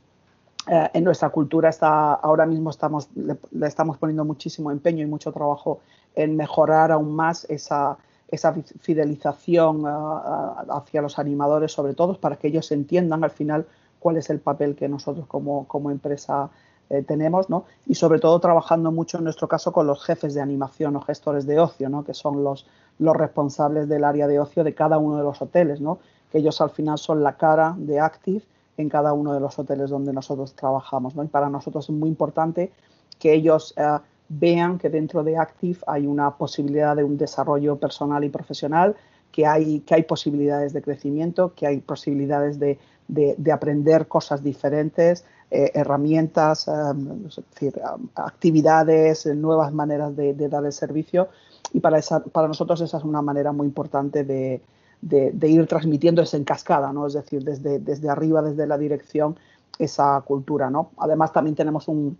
eh, 0.68 0.90
en 0.92 1.04
nuestra 1.04 1.30
cultura 1.30 1.68
está, 1.70 2.14
ahora 2.14 2.46
mismo 2.46 2.70
estamos, 2.70 3.08
le, 3.14 3.36
estamos 3.66 3.98
poniendo 3.98 4.24
muchísimo 4.24 4.70
empeño 4.70 5.02
y 5.02 5.06
mucho 5.06 5.32
trabajo 5.32 5.80
en 6.14 6.36
mejorar 6.36 6.92
aún 6.92 7.14
más 7.14 7.44
esa, 7.50 7.98
esa 8.28 8.54
fidelización 8.80 9.82
eh, 9.86 10.64
hacia 10.70 11.02
los 11.02 11.18
animadores, 11.18 11.72
sobre 11.72 11.94
todo, 11.94 12.18
para 12.18 12.36
que 12.36 12.48
ellos 12.48 12.70
entiendan 12.72 13.24
al 13.24 13.30
final 13.30 13.66
cuál 13.98 14.16
es 14.16 14.30
el 14.30 14.40
papel 14.40 14.74
que 14.74 14.88
nosotros 14.88 15.26
como, 15.26 15.66
como 15.66 15.90
empresa 15.90 16.50
eh, 16.88 17.02
tenemos, 17.02 17.50
¿no? 17.50 17.64
Y 17.86 17.96
sobre 17.96 18.20
todo 18.20 18.38
trabajando 18.38 18.92
mucho 18.92 19.18
en 19.18 19.24
nuestro 19.24 19.48
caso 19.48 19.72
con 19.72 19.86
los 19.86 20.04
jefes 20.04 20.34
de 20.34 20.40
animación 20.40 20.94
o 20.96 21.00
gestores 21.00 21.46
de 21.46 21.58
ocio, 21.58 21.88
¿no? 21.88 22.04
Que 22.04 22.14
son 22.14 22.44
los, 22.44 22.66
los 22.98 23.16
responsables 23.16 23.88
del 23.88 24.04
área 24.04 24.28
de 24.28 24.38
ocio 24.38 24.64
de 24.64 24.74
cada 24.74 24.98
uno 24.98 25.16
de 25.16 25.24
los 25.24 25.40
hoteles, 25.42 25.80
¿no? 25.80 25.98
Que 26.30 26.38
ellos 26.38 26.60
al 26.60 26.70
final 26.70 26.98
son 26.98 27.22
la 27.22 27.36
cara 27.36 27.74
de 27.76 28.00
Active 28.00 28.42
en 28.76 28.88
cada 28.88 29.12
uno 29.12 29.32
de 29.32 29.40
los 29.40 29.58
hoteles 29.58 29.90
donde 29.90 30.12
nosotros 30.12 30.54
trabajamos. 30.54 31.14
¿no? 31.14 31.24
Y 31.24 31.28
para 31.28 31.48
nosotros 31.48 31.88
es 31.88 31.94
muy 31.94 32.08
importante 32.08 32.72
que 33.18 33.32
ellos 33.32 33.74
eh, 33.76 33.98
vean 34.28 34.78
que 34.78 34.88
dentro 34.88 35.22
de 35.22 35.36
Active 35.36 35.78
hay 35.86 36.06
una 36.06 36.36
posibilidad 36.36 36.96
de 36.96 37.04
un 37.04 37.16
desarrollo 37.16 37.76
personal 37.76 38.24
y 38.24 38.28
profesional, 38.28 38.96
que 39.32 39.46
hay, 39.46 39.80
que 39.80 39.94
hay 39.94 40.02
posibilidades 40.02 40.72
de 40.72 40.82
crecimiento, 40.82 41.52
que 41.54 41.66
hay 41.66 41.78
posibilidades 41.78 42.58
de, 42.58 42.78
de, 43.08 43.52
aprender 43.52 44.08
cosas 44.08 44.42
diferentes, 44.42 45.24
eh, 45.50 45.70
herramientas, 45.74 46.66
um, 46.66 47.26
es 47.26 47.40
decir, 47.52 47.80
actividades, 48.14 49.26
nuevas 49.26 49.72
maneras 49.72 50.16
de, 50.16 50.34
dar 50.48 50.64
el 50.64 50.72
servicio. 50.72 51.28
Y 51.72 51.80
para, 51.80 51.98
esa, 51.98 52.20
para 52.20 52.48
nosotros 52.48 52.80
esa 52.80 52.96
es 52.96 53.04
una 53.04 53.22
manera 53.22 53.52
muy 53.52 53.66
importante 53.66 54.24
de, 54.24 54.62
de, 55.02 55.48
ir 55.48 55.66
transmitiendo 55.66 56.22
eso 56.22 56.36
en 56.36 56.44
cascada, 56.44 56.92
¿no? 56.92 57.06
Es 57.06 57.12
decir, 57.12 57.44
desde, 57.44 57.78
desde 57.78 58.08
arriba, 58.08 58.42
desde 58.42 58.66
la 58.66 58.78
dirección, 58.78 59.36
esa 59.78 60.20
cultura, 60.22 60.70
¿no? 60.70 60.90
Además, 60.96 61.32
también 61.32 61.54
tenemos 61.54 61.86
un, 61.88 62.16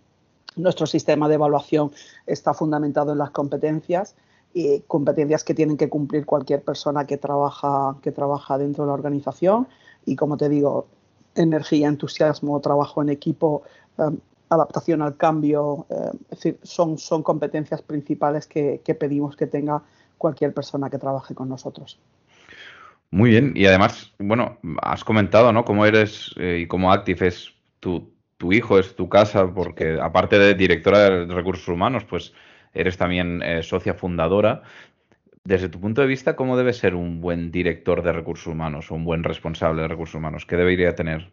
nuestro 0.56 0.86
sistema 0.86 1.28
de 1.28 1.34
evaluación 1.34 1.92
está 2.26 2.54
fundamentado 2.54 3.12
en 3.12 3.18
las 3.18 3.30
competencias 3.30 4.16
y 4.52 4.80
competencias 4.86 5.44
que 5.44 5.54
tienen 5.54 5.76
que 5.76 5.88
cumplir 5.88 6.25
cualquier 6.25 6.62
persona 6.62 7.06
que 7.06 7.18
trabaja, 7.18 7.96
que 8.02 8.10
trabaja 8.10 8.58
dentro 8.58 8.84
de 8.84 8.88
la 8.88 8.94
organización 8.94 9.68
y 10.06 10.16
como 10.16 10.36
te 10.36 10.48
digo, 10.48 10.86
energía, 11.34 11.88
entusiasmo, 11.88 12.60
trabajo 12.60 13.02
en 13.02 13.10
equipo, 13.10 13.62
em, 13.98 14.18
adaptación 14.48 15.02
al 15.02 15.16
cambio, 15.16 15.86
em, 15.90 16.18
es 16.30 16.38
decir, 16.38 16.58
son, 16.62 16.96
son 16.96 17.22
competencias 17.22 17.82
principales 17.82 18.46
que, 18.46 18.80
que 18.82 18.94
pedimos 18.94 19.36
que 19.36 19.46
tenga 19.46 19.82
cualquier 20.16 20.54
persona 20.54 20.88
que 20.88 20.98
trabaje 20.98 21.34
con 21.34 21.48
nosotros. 21.48 21.98
Muy 23.10 23.30
bien, 23.30 23.52
y 23.54 23.66
además, 23.66 24.12
bueno, 24.18 24.58
has 24.82 25.04
comentado, 25.04 25.52
¿no? 25.52 25.64
Cómo 25.64 25.86
eres 25.86 26.34
eh, 26.38 26.60
y 26.62 26.66
cómo 26.66 26.92
Active 26.92 27.28
es 27.28 27.50
tu, 27.80 28.10
tu, 28.36 28.52
hijo, 28.52 28.78
es 28.78 28.94
tu 28.96 29.08
casa, 29.08 29.52
porque 29.52 29.98
aparte 30.00 30.38
de 30.38 30.54
directora 30.54 31.10
de 31.10 31.26
recursos 31.26 31.68
humanos, 31.68 32.04
pues 32.04 32.32
eres 32.72 32.96
también 32.96 33.42
eh, 33.42 33.62
socia 33.62 33.94
fundadora. 33.94 34.62
Desde 35.44 35.68
tu 35.68 35.80
punto 35.80 36.00
de 36.00 36.06
vista, 36.06 36.36
¿cómo 36.36 36.56
debe 36.56 36.72
ser 36.72 36.94
un 36.94 37.20
buen 37.20 37.50
director 37.50 38.02
de 38.02 38.12
recursos 38.12 38.48
humanos 38.48 38.90
o 38.90 38.94
un 38.94 39.04
buen 39.04 39.22
responsable 39.22 39.82
de 39.82 39.88
recursos 39.88 40.16
humanos? 40.16 40.44
¿Qué 40.44 40.56
debería 40.56 40.94
tener? 40.94 41.30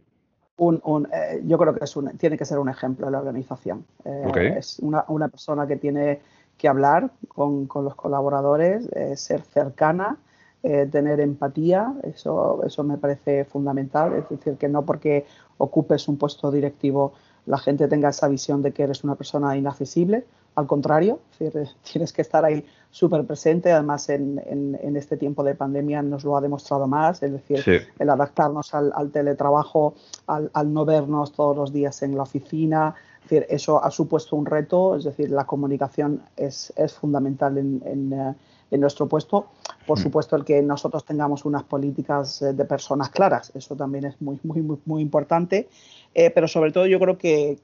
Un, 0.58 0.80
un, 0.84 1.08
eh, 1.08 1.42
yo 1.46 1.58
creo 1.58 1.74
que 1.74 1.84
es 1.84 1.96
un, 1.96 2.16
tiene 2.18 2.38
que 2.38 2.46
ser 2.46 2.60
un 2.60 2.70
ejemplo 2.70 3.08
de 3.08 3.12
la 3.12 3.20
organización. 3.20 3.86
Es 4.06 4.78
una, 4.80 5.04
una, 5.08 5.28
persona 5.30 5.66
que 5.66 5.78
tiene 5.78 6.22
que 6.60 6.68
hablar 6.68 7.10
con, 7.28 7.66
con 7.66 7.86
los 7.86 7.96
colaboradores, 7.96 8.88
ser 9.16 9.42
cercana, 9.42 10.20
eh, 10.64 10.88
tener 10.92 11.20
empatía, 11.20 11.94
eso, 12.04 12.64
eso 12.66 12.84
me 12.84 12.98
parece 12.98 13.46
fundamental, 13.46 14.14
es 14.14 14.30
decir, 14.30 14.56
que 14.58 14.70
no 14.70 14.86
porque 14.86 15.26
ocupes 15.58 16.08
un 16.08 16.18
puesto 16.18 16.52
directivo 16.52 17.14
la 17.46 17.58
gente 17.58 17.88
tenga 17.88 18.10
esa 18.10 18.28
visión 18.28 18.62
de 18.62 18.72
que 18.72 18.84
eres 18.84 19.04
una 19.04 19.16
persona 19.16 19.58
inaccesible, 19.58 20.26
al 20.56 20.68
contrario, 20.68 21.20
tienes 21.92 22.14
que 22.14 22.22
estar 22.22 22.46
ahí 22.46 22.66
súper 22.92 23.26
presente, 23.26 23.72
además 23.72 24.08
en, 24.10 24.40
en, 24.46 24.96
este 24.96 25.18
tiempo 25.18 25.44
de 25.44 25.56
pandemia 25.56 26.04
nos 26.04 26.24
lo 26.24 26.38
ha 26.38 26.42
demostrado 26.42 26.88
más, 26.88 27.24
es 27.24 27.32
decir, 27.32 27.90
el 27.98 28.10
adaptarnos 28.10 28.74
al, 28.74 29.10
teletrabajo, 29.12 29.96
al, 30.28 30.52
al, 30.54 30.72
no 30.72 30.86
vernos 30.86 31.32
todos 31.32 31.58
los 31.58 31.74
días 31.74 32.04
en 32.04 32.16
la 32.16 32.24
oficina, 32.24 32.94
es 33.24 33.30
decir, 33.30 33.48
eso 33.50 33.84
ha 33.84 33.90
supuesto 33.90 34.36
un 34.36 34.46
reto, 34.46 34.96
es 34.96 35.06
decir, 35.06 35.32
la 35.32 35.46
comunicación 35.46 36.22
es, 36.38 36.72
es 36.76 36.94
fundamental 36.94 37.58
en, 37.58 37.82
en, 37.86 38.14
eh, 38.14 38.36
en 38.74 38.82
nuestro 38.82 39.08
puesto. 39.08 39.48
Por 39.86 40.00
mm. 40.00 40.02
supuesto, 40.02 40.36
el 40.36 40.44
que 40.44 40.62
nosotros 40.62 41.06
tengamos 41.06 41.46
unas 41.46 41.64
políticas 41.64 42.42
eh, 42.42 42.54
de 42.54 42.66
personas 42.66 43.10
claras, 43.10 43.52
eso 43.54 43.76
también 43.76 44.06
es 44.06 44.20
muy, 44.20 44.40
muy, 44.44 44.80
muy, 44.86 45.02
importante. 45.02 45.70
Eh, 46.16 46.30
pero 46.32 46.48
sobre 46.48 46.72
todo 46.72 46.86
yo 46.86 47.00
creo 47.00 47.18
que, 47.18 47.58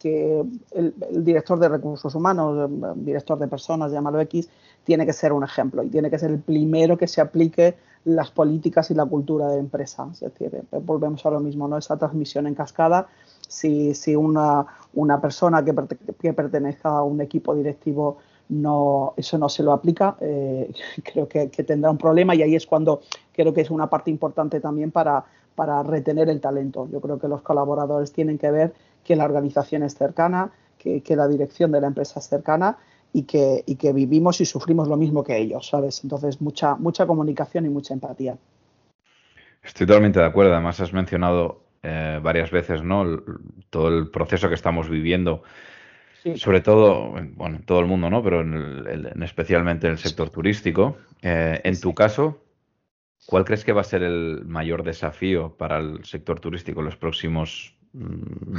el, 0.72 0.94
director 1.24 1.60
de 1.60 1.70
recursos 1.70 2.13
humanos, 2.16 2.70
el 2.70 3.06
director 3.06 3.38
de 3.38 3.48
personas, 3.48 3.92
llámalo 3.92 4.20
X, 4.22 4.50
tiene 4.84 5.06
que 5.06 5.13
ser 5.13 5.34
un 5.34 5.44
ejemplo 5.44 5.84
y 5.84 5.89
tiene 5.89 6.10
que 6.10 6.18
ser 6.18 6.32
el 6.32 6.39
primero 6.39 6.98
que 6.98 7.08
se 7.08 7.22
aplique 7.22 7.75
las 8.06 8.32
políticas 8.32 8.89
y 8.92 8.94
la 8.94 9.06
cultura 9.06 9.48
de 9.48 9.60
empresa. 9.60 10.08
Es 10.13 10.22
decir, 10.22 10.51
eh, 10.56 10.80
volvemos 10.84 11.25
a 11.25 11.32
lo 11.32 11.39
mismo, 11.39 11.68
¿no? 11.68 11.78
Esa 11.78 11.98
transmisión 11.98 12.48
en 12.48 12.56
cascada. 12.56 13.08
Si, 13.48 13.96
si 13.96 14.16
una, 14.16 14.66
una 14.94 15.20
persona 15.20 15.66
que, 15.66 15.74
que 16.20 16.34
pertenezca 16.34 16.89
a 16.89 17.04
un 17.04 17.20
equipo 17.22 17.56
directivo 17.56 18.18
no, 18.50 19.13
eso 19.15 19.38
no 19.38 19.48
se 19.48 19.63
lo 19.63 19.72
aplica, 19.72 20.18
eh, 20.20 20.72
creo 21.03 21.27
que, 21.27 21.48
tendrá 21.48 21.89
un 21.91 21.98
problema 21.98 22.36
y 22.36 22.41
ahí 22.41 22.56
es 22.56 22.65
cuando 22.65 23.01
creo 23.32 23.53
que 23.53 23.62
es 23.62 23.70
una 23.70 23.89
parte 23.89 24.10
importante 24.10 24.60
también 24.60 24.91
para, 24.91 25.24
para 25.56 25.82
retener 25.84 26.29
el 26.29 26.41
talento. 26.41 26.88
Yo 26.91 27.00
creo 27.00 27.20
que 27.20 27.27
los 27.27 27.41
colaboradores 27.41 28.12
tienen 28.12 28.38
que 28.38 28.51
ver 28.51 28.74
que 29.03 29.15
la 29.15 29.25
organización 29.25 29.84
es 29.84 29.96
cercana, 29.96 30.51
que, 30.77 31.01
la 31.15 31.27
dirección 31.27 31.72
de 31.72 31.82
la 31.82 31.88
empresa 31.88 32.20
es 32.20 32.27
cercana 32.27 32.77
y 33.13 33.24
que, 33.24 33.63
y 33.65 33.75
que 33.75 33.94
vivimos 33.94 34.39
y 34.41 34.46
sufrimos 34.46 34.88
lo 34.88 34.98
mismo 34.98 35.24
que 35.24 35.38
ellos, 35.38 35.68
¿sabes? 35.68 36.03
Entonces, 36.03 36.41
mucha, 36.41 36.75
mucha 36.75 37.06
comunicación 37.06 37.65
y 37.65 37.70
mucha 37.70 37.94
empatía. 37.94 38.38
Estoy 39.62 39.86
totalmente 39.86 40.20
de 40.20 40.25
acuerdo. 40.25 40.53
Además, 40.53 40.79
has 40.79 40.94
mencionado 40.94 41.62
eh, 41.84 42.20
varias 42.22 42.51
veces 42.51 42.84
¿no? 42.84 43.22
todo 43.70 43.89
el 43.89 44.10
proceso 44.10 44.48
que 44.48 44.56
estamos 44.56 44.89
viviendo 44.89 45.44
sobre 46.36 46.62
todo, 46.62 47.14
bueno, 47.36 47.62
todo 47.66 47.80
el 47.80 47.86
mundo, 47.86 48.10
¿no? 48.10 48.24
Pero 48.24 48.42
en, 48.42 49.24
especialmente 49.24 49.88
en 49.88 49.94
el 49.94 50.00
sector 50.00 50.30
turístico. 50.30 50.98
Eh, 51.22 51.62
en 51.64 51.80
tu 51.80 51.94
caso, 51.94 52.44
¿cuál 53.26 53.46
crees 53.46 53.64
que 53.64 53.74
va 53.74 53.82
a 53.82 53.86
ser 53.86 54.04
el 54.04 54.44
mayor 54.46 54.84
desafío 54.84 55.56
para 55.58 55.78
el 55.78 56.04
sector 56.06 56.40
turístico 56.40 56.80
en 56.80 56.86
los 56.86 56.96
próximos 56.96 57.76
mm, 57.94 58.58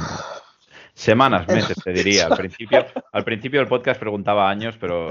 semanas, 0.93 1.47
meses, 1.47 1.77
te 1.83 1.91
diría. 1.91 2.27
Al 2.27 2.37
principio, 2.37 2.85
al 3.11 3.23
principio 3.23 3.59
del 3.59 3.67
podcast 3.67 3.99
preguntaba 3.99 4.49
años, 4.49 4.77
pero 4.79 5.09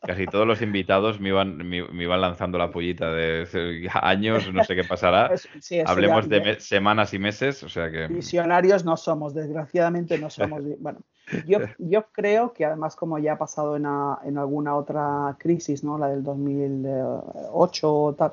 casi 0.00 0.26
todos 0.26 0.46
los 0.46 0.62
invitados 0.62 1.20
me 1.20 1.30
iban, 1.30 1.56
me, 1.56 1.78
iban 2.02 2.20
lanzando 2.20 2.58
la 2.58 2.70
pollita 2.70 3.12
de 3.12 3.88
años, 3.94 4.52
no 4.52 4.64
sé 4.64 4.74
qué 4.74 4.84
pasará. 4.84 5.30
Hablemos 5.86 6.28
de 6.28 6.60
semanas 6.60 7.14
y 7.14 7.18
meses, 7.18 7.62
o 7.62 7.68
sea 7.68 7.90
que... 7.90 8.06
Visionarios 8.08 8.84
no 8.84 8.96
somos, 8.96 9.34
desgraciadamente 9.34 10.18
no 10.18 10.30
somos... 10.30 10.62
Bueno, 10.78 11.00
yo, 11.46 11.58
yo 11.78 12.06
creo 12.12 12.52
que 12.52 12.64
además 12.64 12.96
como 12.96 13.18
ya 13.18 13.34
ha 13.34 13.38
pasado 13.38 13.76
en, 13.76 13.86
en 14.24 14.38
alguna 14.38 14.76
otra 14.76 15.36
crisis, 15.38 15.84
¿no? 15.84 15.98
La 15.98 16.08
del 16.08 16.22
2008 16.22 17.94
o 17.94 18.12
tal, 18.14 18.32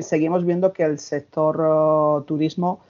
seguimos 0.00 0.44
viendo 0.44 0.72
que 0.72 0.82
el 0.82 0.98
sector 0.98 1.60
uh, 1.60 2.22
turismo 2.22 2.80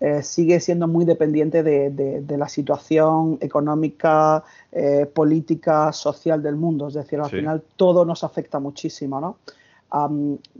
eh, 0.00 0.22
sigue 0.22 0.58
siendo 0.58 0.88
muy 0.88 1.04
dependiente 1.04 1.62
de, 1.62 2.24
la 2.36 2.48
situación 2.48 3.38
económica, 3.40 4.42
eh, 4.72 5.06
política, 5.06 5.92
social 5.92 6.42
del 6.42 6.56
mundo. 6.56 6.88
Es 6.88 6.94
decir, 6.94 7.20
al 7.20 7.30
final 7.30 7.62
todo 7.76 8.04
nos 8.04 8.24
afecta 8.24 8.58
muchísimo, 8.58 9.20
¿no? 9.20 9.36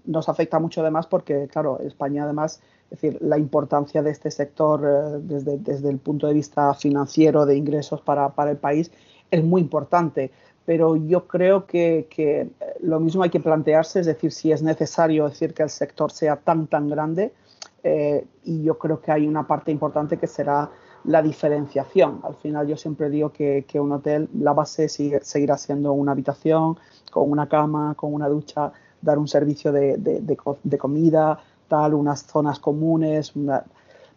nos 0.05 0.29
afecta 0.29 0.59
mucho 0.59 0.83
además 0.83 1.07
porque, 1.07 1.49
claro, 1.51 1.81
España 1.81 2.25
además, 2.25 2.61
es 2.93 3.01
decir, 3.01 3.19
la 3.23 3.39
importancia 3.39 4.03
de 4.03 4.11
este 4.11 4.31
sector 4.31 4.83
eh, 4.85 5.21
desde, 5.23 5.57
desde, 5.57 5.89
el 5.89 5.99
punto 5.99 6.27
de 6.27 6.35
vista 6.35 6.75
financiero, 6.75 7.47
de 7.47 7.57
ingresos 7.57 8.03
para, 8.03 8.29
para, 8.31 8.51
el 8.51 8.59
país, 8.59 8.93
es 9.31 9.43
muy 9.43 9.63
importante. 9.63 10.31
Pero 10.67 10.97
yo 10.97 11.27
creo 11.27 11.67
que, 11.67 12.07
que, 12.11 12.51
lo 12.81 13.01
mismo 13.01 13.23
hay 13.23 13.31
que 13.31 13.41
plantearse, 13.41 14.01
es 14.01 14.07
decir, 14.07 14.31
si 14.31 14.53
es 14.53 14.63
necesario 14.63 15.27
decir 15.27 15.55
que 15.55 15.63
el 15.63 15.71
sector 15.71 16.13
sea 16.13 16.37
tan, 16.37 16.67
tan 16.67 16.91
grande, 16.91 17.33
eh, 17.83 18.27
y 18.45 18.63
yo 18.63 18.79
creo 18.79 19.01
que 19.01 19.11
hay 19.11 19.27
una 19.27 19.47
parte 19.47 19.73
importante 19.73 20.19
que 20.19 20.27
será 20.27 20.71
la 21.05 21.23
diferenciación. 21.23 22.21
Al 22.23 22.37
final 22.37 22.69
yo 22.69 22.77
siempre 22.77 23.09
digo 23.09 23.33
que, 23.33 23.65
que 23.67 23.81
un 23.81 23.91
hotel, 23.91 24.29
la 24.35 24.53
base 24.53 24.91
sigue, 24.91 25.21
seguirá 25.23 25.57
siendo 25.57 25.95
una 25.95 26.13
habitación 26.13 26.77
con 27.11 27.31
una 27.31 27.49
cama, 27.49 27.95
con 27.97 28.13
una 28.13 28.29
ducha, 28.29 28.73
dar 29.03 29.19
un 29.19 29.29
servicio 29.29 29.73
de, 29.73 29.97
de, 29.99 30.79
comida, 30.79 31.39
tal, 31.73 31.95
unas 31.95 32.25
zonas 32.27 32.59
comunes. 32.59 33.33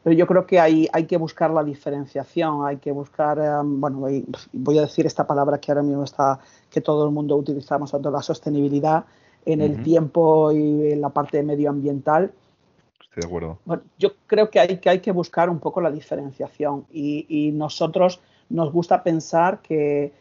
Pero 0.03 0.15
yo 0.15 0.27
creo 0.27 0.45
que 0.45 0.59
hay, 0.59 0.89
hay 0.91 1.05
que 1.05 1.17
buscar 1.17 1.51
la 1.51 1.63
diferenciación, 1.63 2.65
hay 2.65 2.77
que 2.77 2.91
buscar, 2.91 3.39
eh, 3.39 3.61
bueno, 3.63 4.07
voy, 4.53 4.77
a 4.77 4.81
decir 4.81 5.05
esta 5.05 5.25
palabra 5.25 5.59
que 5.59 5.71
ahora 5.71 5.83
mismo 5.83 6.03
está, 6.03 6.39
que 6.69 6.81
todo 6.81 7.05
el 7.05 7.11
mundo 7.11 7.37
utilizamos, 7.37 7.93
la 7.93 8.21
sostenibilidad 8.21 9.05
en 9.45 9.61
el 9.61 9.83
tiempo 9.83 10.51
y 10.51 10.91
en 10.91 11.01
la 11.01 11.09
parte 11.09 11.41
medioambiental 11.43 12.31
estoy 13.15 13.21
de 13.21 13.27
acuerdo. 13.27 13.59
Bueno, 13.63 13.83
yo 13.97 14.09
creo 14.27 14.49
que 14.49 14.59
hay, 14.59 14.77
que 14.79 14.89
hay 14.89 14.99
que 14.99 15.11
buscar 15.11 15.49
un 15.49 15.59
poco 15.59 15.79
la 15.81 15.91
diferenciación 15.91 16.85
y, 16.91 17.51
nosotros 17.53 18.19
nos 18.49 18.71
gusta 18.71 19.01
pensar 19.01 19.61
que, 19.61 20.13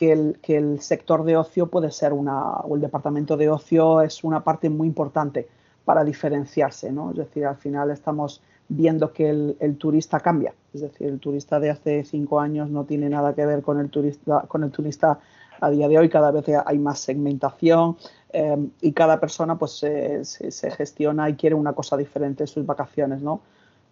el, 0.00 0.80
sector 0.80 1.24
de 1.24 1.36
ocio 1.36 1.66
puede 1.66 1.90
ser 1.90 2.12
una, 2.12 2.60
o 2.60 2.74
el 2.74 2.80
departamento 2.80 3.36
de 3.36 3.50
ocio 3.50 4.00
es 4.00 4.24
una 4.24 4.42
parte 4.42 4.68
muy 4.70 4.88
importante 4.88 5.48
para 5.90 6.04
diferenciarse, 6.04 6.92
¿no? 6.92 7.10
Es 7.10 7.16
decir, 7.16 7.44
al 7.44 7.56
final 7.56 7.90
estamos 7.90 8.40
viendo 8.68 9.12
que 9.12 9.28
el, 9.28 9.76
turista 9.76 10.20
cambia. 10.20 10.54
Es 10.72 10.82
decir, 10.82 11.08
el 11.08 11.18
turista 11.18 11.58
de 11.58 11.70
hace 11.70 12.04
cinco 12.04 12.38
años 12.38 12.70
no 12.70 12.84
tiene 12.84 13.08
nada 13.08 13.34
que 13.34 13.44
ver 13.44 13.60
con 13.60 13.80
el 13.80 13.90
turista, 13.90 14.44
con 14.46 14.62
el 14.62 14.70
turista 14.70 15.18
a 15.60 15.68
día 15.68 15.88
de 15.88 15.98
hoy. 15.98 16.08
Cada 16.08 16.30
vez 16.30 16.44
hay 16.64 16.78
más 16.78 17.00
segmentación 17.00 17.96
eh, 18.32 18.68
y 18.80 18.92
cada 18.92 19.18
persona 19.18 19.58
pues 19.58 19.72
se, 19.72 20.70
gestiona 20.70 21.28
y 21.28 21.34
quiere 21.34 21.56
una 21.56 21.72
cosa 21.72 21.96
diferente 21.96 22.44
en 22.44 22.46
sus 22.46 22.64
vacaciones, 22.64 23.20
¿no? 23.20 23.40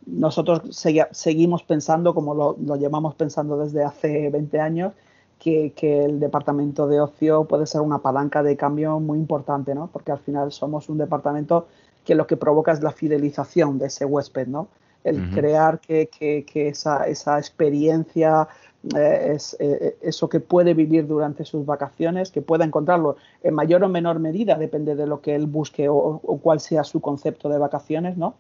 Nosotros 0.07 0.63
seguimos 1.11 1.65
pensando, 1.65 2.15
como 2.15 2.33
lo, 2.33 2.57
lo, 2.65 2.77
llevamos 2.77 3.17
pensando 3.17 3.59
desde 3.59 3.83
hace 3.83 4.31
20 4.31 4.61
años, 4.61 4.93
que, 5.41 5.73
que, 5.75 6.05
el 6.05 6.21
departamento 6.21 6.87
de 6.87 7.01
ocio 7.01 7.45
puede 7.45 7.67
ser 7.67 7.81
una 7.81 7.99
palanca 7.99 8.43
de 8.45 8.57
cambio 8.57 9.01
muy 9.01 9.19
importante, 9.19 9.75
¿no? 9.75 9.89
Porque 9.93 10.13
al 10.13 10.19
final 10.19 10.53
somos 10.53 10.89
un 10.89 10.99
departamento 10.99 11.67
que 12.09 12.15
lo 12.15 12.27
que 12.27 12.39
provoca 12.39 12.73
es 12.73 12.83
la 12.83 12.91
fidelización 12.91 13.79
de 13.79 13.89
ese 13.89 14.07
huésped, 14.07 14.47
¿no? 14.47 14.69
El 15.05 15.29
crear 15.29 15.79
que, 15.79 16.09
esa, 16.55 17.07
experiencia, 17.39 18.49
eh, 18.97 19.33
es, 19.35 19.55
eh, 19.61 19.99
eso 20.01 20.27
que 20.27 20.41
puede 20.41 20.73
vivir 20.73 21.07
durante 21.07 21.45
sus 21.45 21.67
vacaciones, 21.67 22.31
que 22.31 22.41
pueda 22.41 22.65
encontrarlo 22.65 23.19
en 23.43 23.53
mayor 23.55 23.85
o 23.85 23.91
menor 23.91 24.21
medida, 24.21 24.57
depende 24.57 24.95
de 24.95 25.07
lo 25.07 25.21
que 25.21 25.35
él 25.35 25.47
busque 25.47 25.87
o, 25.91 26.19
cuál 26.43 26.61
sea 26.61 26.83
su 26.83 27.03
concepto 27.03 27.51
de 27.51 27.59
vacaciones, 27.59 28.17
¿no? 28.17 28.37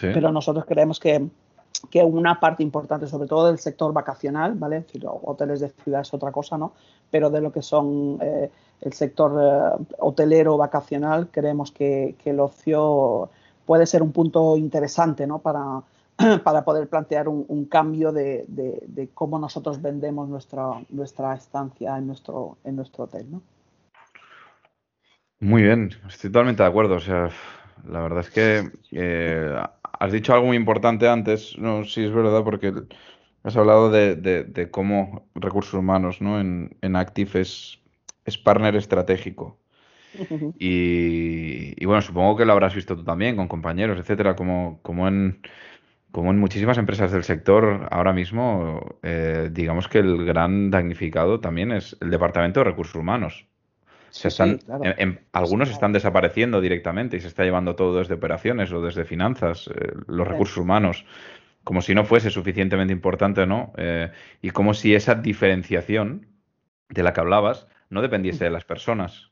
Pero 0.00 0.32
nosotros 0.32 0.64
creemos 0.64 0.98
que, 0.98 1.24
una 2.02 2.40
parte 2.40 2.64
importante, 2.64 3.06
sobre 3.06 3.28
todo 3.28 3.46
del 3.46 3.58
sector 3.58 3.92
vacacional, 3.92 4.54
¿vale? 4.54 4.84
hoteles 5.22 5.60
de 5.60 5.68
ciudad 5.68 6.00
es 6.00 6.12
otra 6.12 6.32
cosa, 6.32 6.58
¿no? 6.58 6.72
Pero 7.08 7.30
de 7.30 7.40
lo 7.40 7.52
que 7.52 7.62
son 7.62 8.18
eh, 8.20 8.50
el 8.82 8.92
sector 8.92 9.32
eh, 9.40 9.84
hotelero 9.98 10.56
vacacional, 10.56 11.28
creemos 11.30 11.70
que, 11.70 12.16
el 12.24 12.40
ocio 12.40 13.30
puede 13.64 13.86
ser 13.86 14.02
un 14.02 14.12
punto 14.12 14.56
interesante 14.56 15.26
¿no? 15.26 15.38
para, 15.38 15.82
para 16.44 16.64
poder 16.64 16.88
plantear 16.88 17.28
un, 17.28 17.64
cambio 17.66 18.12
de, 18.12 19.08
cómo 19.14 19.38
nosotros 19.38 19.80
vendemos 19.80 20.28
nuestra, 20.28 20.82
nuestra 20.90 21.34
estancia 21.34 21.96
en 21.96 22.08
nuestro, 22.08 22.58
en 22.64 22.76
nuestro 22.76 23.04
hotel. 23.04 23.26
¿no? 23.30 23.42
Muy 25.38 25.62
bien, 25.62 25.90
estoy 26.08 26.30
totalmente 26.30 26.62
de 26.62 26.68
acuerdo. 26.68 26.96
O 26.96 27.00
sea, 27.00 27.30
la 27.88 28.00
verdad 28.00 28.20
es 28.20 28.30
que 28.30 28.70
eh, 28.90 29.62
has 29.98 30.12
dicho 30.12 30.34
algo 30.34 30.46
muy 30.46 30.56
importante 30.56 31.08
antes, 31.08 31.56
no 31.56 31.84
si 31.84 32.04
es 32.04 32.12
verdad, 32.12 32.42
porque 32.42 32.72
has 33.44 33.56
hablado 33.56 33.90
de, 33.90 34.68
cómo 34.72 35.24
recursos 35.36 35.74
humanos 35.74 36.20
¿no? 36.20 36.40
en, 36.40 36.76
en 36.80 36.96
Active 36.96 37.40
es 37.40 37.81
es 38.24 38.38
partner 38.38 38.76
estratégico. 38.76 39.58
y, 40.58 41.84
bueno, 41.86 42.02
supongo 42.02 42.36
que 42.36 42.44
lo 42.44 42.52
habrás 42.52 42.74
visto 42.74 42.96
tú 42.96 43.04
también 43.04 43.36
con 43.36 43.48
compañeros, 43.48 43.98
etcétera, 43.98 44.36
como, 44.36 44.78
como, 44.82 45.08
en, 45.08 45.40
como 46.10 46.30
en 46.30 46.38
muchísimas 46.38 46.78
empresas 46.78 47.12
del 47.12 47.24
sector 47.24 47.88
ahora 47.90 48.12
mismo, 48.12 48.98
eh, 49.02 49.48
digamos 49.50 49.88
que 49.88 49.98
el 49.98 50.24
gran 50.24 50.70
damnificado 50.70 51.40
también 51.40 51.72
es 51.72 51.96
el 52.00 52.10
departamento 52.10 52.60
de 52.60 52.64
recursos 52.64 52.94
humanos. 52.96 53.46
Se 54.10 54.28
están, 54.28 54.60
algunos 55.32 55.70
están 55.70 55.94
desapareciendo 55.94 56.60
directamente 56.60 57.16
y 57.16 57.20
se 57.20 57.28
está 57.28 57.44
llevando 57.44 57.76
todo 57.76 57.98
desde 57.98 58.12
operaciones 58.12 58.70
o 58.70 58.82
desde 58.82 59.06
finanzas, 59.06 59.70
eh, 59.74 59.92
los 60.06 60.28
recursos 60.28 60.58
humanos, 60.58 61.06
como 61.64 61.80
si 61.80 61.94
no 61.94 62.04
fuese 62.04 62.28
suficientemente 62.28 62.92
importante, 62.92 63.46
¿no? 63.46 63.72
Eh, 63.78 64.10
y 64.42 64.50
como 64.50 64.74
si 64.74 64.94
esa 64.94 65.14
diferenciación 65.14 66.26
de 66.90 67.02
la 67.02 67.14
que 67.14 67.20
hablabas 67.20 67.66
no 67.92 68.02
dependiese 68.02 68.44
de 68.44 68.50
las 68.50 68.64
personas. 68.64 69.30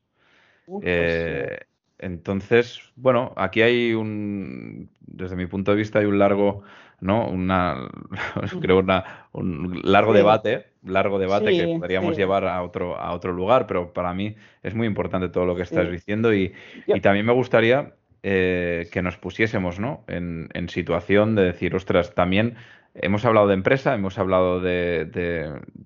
Pues 0.67 0.85
eh, 0.87 1.59
entonces, 1.99 2.81
bueno, 2.95 3.33
aquí 3.37 3.63
hay 3.63 3.95
un, 3.95 4.91
desde 5.01 5.35
mi 5.35 5.47
punto 5.47 5.71
de 5.71 5.79
vista, 5.79 5.99
hay 5.99 6.05
un 6.05 6.19
largo, 6.19 6.63
¿no? 7.01 7.27
Una, 7.27 7.89
creo 8.61 8.79
una, 8.79 9.27
un 9.33 9.81
largo 9.83 10.13
debate, 10.13 10.67
largo 10.85 11.19
debate 11.19 11.51
que 11.57 11.77
podríamos 11.79 12.17
llevar 12.17 12.47
a 12.47 12.63
otro, 12.63 12.97
a 12.97 13.13
otro 13.13 13.33
lugar, 13.33 13.67
pero 13.67 13.93
para 13.95 14.13
mí 14.13 14.37
es 14.63 14.75
muy 14.75 14.87
importante 14.87 15.31
todo 15.31 15.47
lo 15.47 15.57
que 15.57 15.63
estás 15.63 15.91
diciendo 15.91 16.35
y, 16.35 16.53
y, 16.87 17.01
también 17.01 17.25
me 17.25 17.33
gustaría 17.33 17.95
eh, 18.23 18.89
que 18.93 19.01
nos 19.01 19.17
pusiésemos, 19.17 19.81
¿no? 19.81 20.05
En, 20.07 20.51
en 20.53 20.69
situación 20.69 21.35
de 21.35 21.45
decir, 21.45 21.75
ostras, 21.75 22.15
también 22.15 22.57
Hemos 22.95 23.25
hablado 23.25 23.47
de 23.47 23.55
empresa, 23.55 23.95
hemos 23.95 24.19
hablado 24.19 24.61
de, 24.61 25.05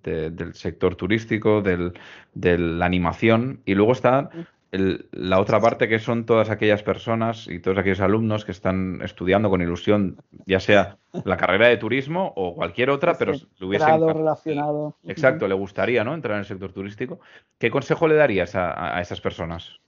del 0.02 0.54
sector 0.54 0.96
turístico, 0.96 1.60
del, 1.60 1.92
de 2.34 2.58
la 2.58 2.86
animación 2.86 3.60
y 3.64 3.74
luego 3.74 3.92
está 3.92 4.30
la 4.76 5.38
otra 5.38 5.60
parte 5.60 5.88
que 5.88 5.98
son 5.98 6.26
todas 6.26 6.50
aquellas 6.50 6.82
personas 6.82 7.46
y 7.48 7.60
todos 7.60 7.78
aquellos 7.78 8.00
alumnos 8.00 8.44
que 8.44 8.50
están 8.50 9.00
estudiando 9.02 9.48
con 9.48 9.62
ilusión, 9.62 10.16
ya 10.46 10.58
sea 10.58 10.98
la 11.24 11.36
carrera 11.36 11.68
de 11.68 11.76
turismo 11.76 12.32
o 12.34 12.54
cualquier 12.56 12.90
otra, 12.90 13.16
pero 13.16 13.34
le 13.60 13.78
relacionado. 13.78 14.96
Exacto, 15.04 15.46
le 15.46 15.54
gustaría 15.54 16.02
¿no? 16.02 16.14
entrar 16.14 16.34
en 16.34 16.40
el 16.40 16.46
sector 16.46 16.72
turístico. 16.72 17.20
¿Qué 17.58 17.70
consejo 17.70 18.08
le 18.08 18.16
darías 18.16 18.54
a 18.56 19.00
esas 19.00 19.20
personas? 19.20 19.78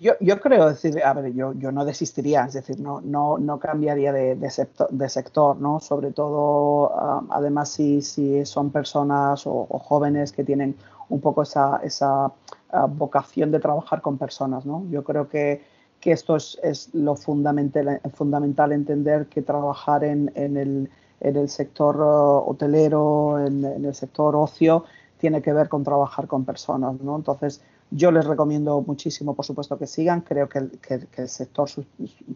Yo, 0.00 0.40
creo, 0.40 0.70
decir, 0.70 1.00
a 1.04 1.12
ver, 1.12 1.32
yo, 1.34 1.52
yo 1.52 1.70
no 1.70 1.84
desistiría, 1.84 2.46
es 2.46 2.54
decir, 2.54 2.80
no, 2.80 3.00
no, 3.02 3.38
no 3.38 3.60
cambiaría 3.60 4.12
de, 4.12 4.34
de, 4.34 5.08
sector, 5.08 5.60
¿no? 5.60 5.80
Sobre 5.80 6.12
todo, 6.12 6.92
ah, 6.96 7.22
además, 7.30 7.68
si, 7.68 8.00
si 8.00 8.44
son 8.46 8.70
personas 8.70 9.46
o, 9.46 9.66
jóvenes 9.78 10.32
que 10.32 10.44
tienen 10.44 10.76
un 11.08 11.20
poco 11.20 11.42
esa, 11.42 11.76
esa 11.84 12.32
ah, 12.72 12.86
vocación 12.86 13.52
de 13.52 13.60
trabajar 13.60 14.00
con 14.00 14.18
personas, 14.18 14.64
¿no? 14.64 14.84
Yo 14.90 15.04
creo 15.04 15.28
que, 15.28 15.62
que 16.00 16.12
esto 16.12 16.36
es, 16.36 16.58
es, 16.62 16.92
lo 16.94 17.14
fundamental, 17.14 18.00
fundamental 18.14 18.72
entender 18.72 19.26
que 19.26 19.42
trabajar 19.42 20.04
en, 20.04 20.32
en, 20.34 20.56
el, 20.56 20.90
en 21.20 21.36
el 21.36 21.48
sector 21.48 21.98
ah, 22.00 22.38
hotelero, 22.44 23.38
en, 23.46 23.64
el 23.64 23.94
sector 23.94 24.34
ocio, 24.36 24.84
tiene 25.18 25.42
que 25.42 25.52
ver 25.52 25.68
con 25.68 25.84
trabajar 25.84 26.26
con 26.26 26.44
personas, 26.44 27.00
¿no? 27.00 27.14
Entonces, 27.14 27.62
yo 27.94 28.10
les 28.10 28.24
recomiendo 28.24 28.80
muchísimo, 28.80 29.34
por 29.34 29.44
supuesto, 29.44 29.78
que 29.78 29.86
sigan. 29.86 30.22
Creo 30.22 30.48
que 30.48 30.58
el, 30.58 31.28
sector 31.28 31.68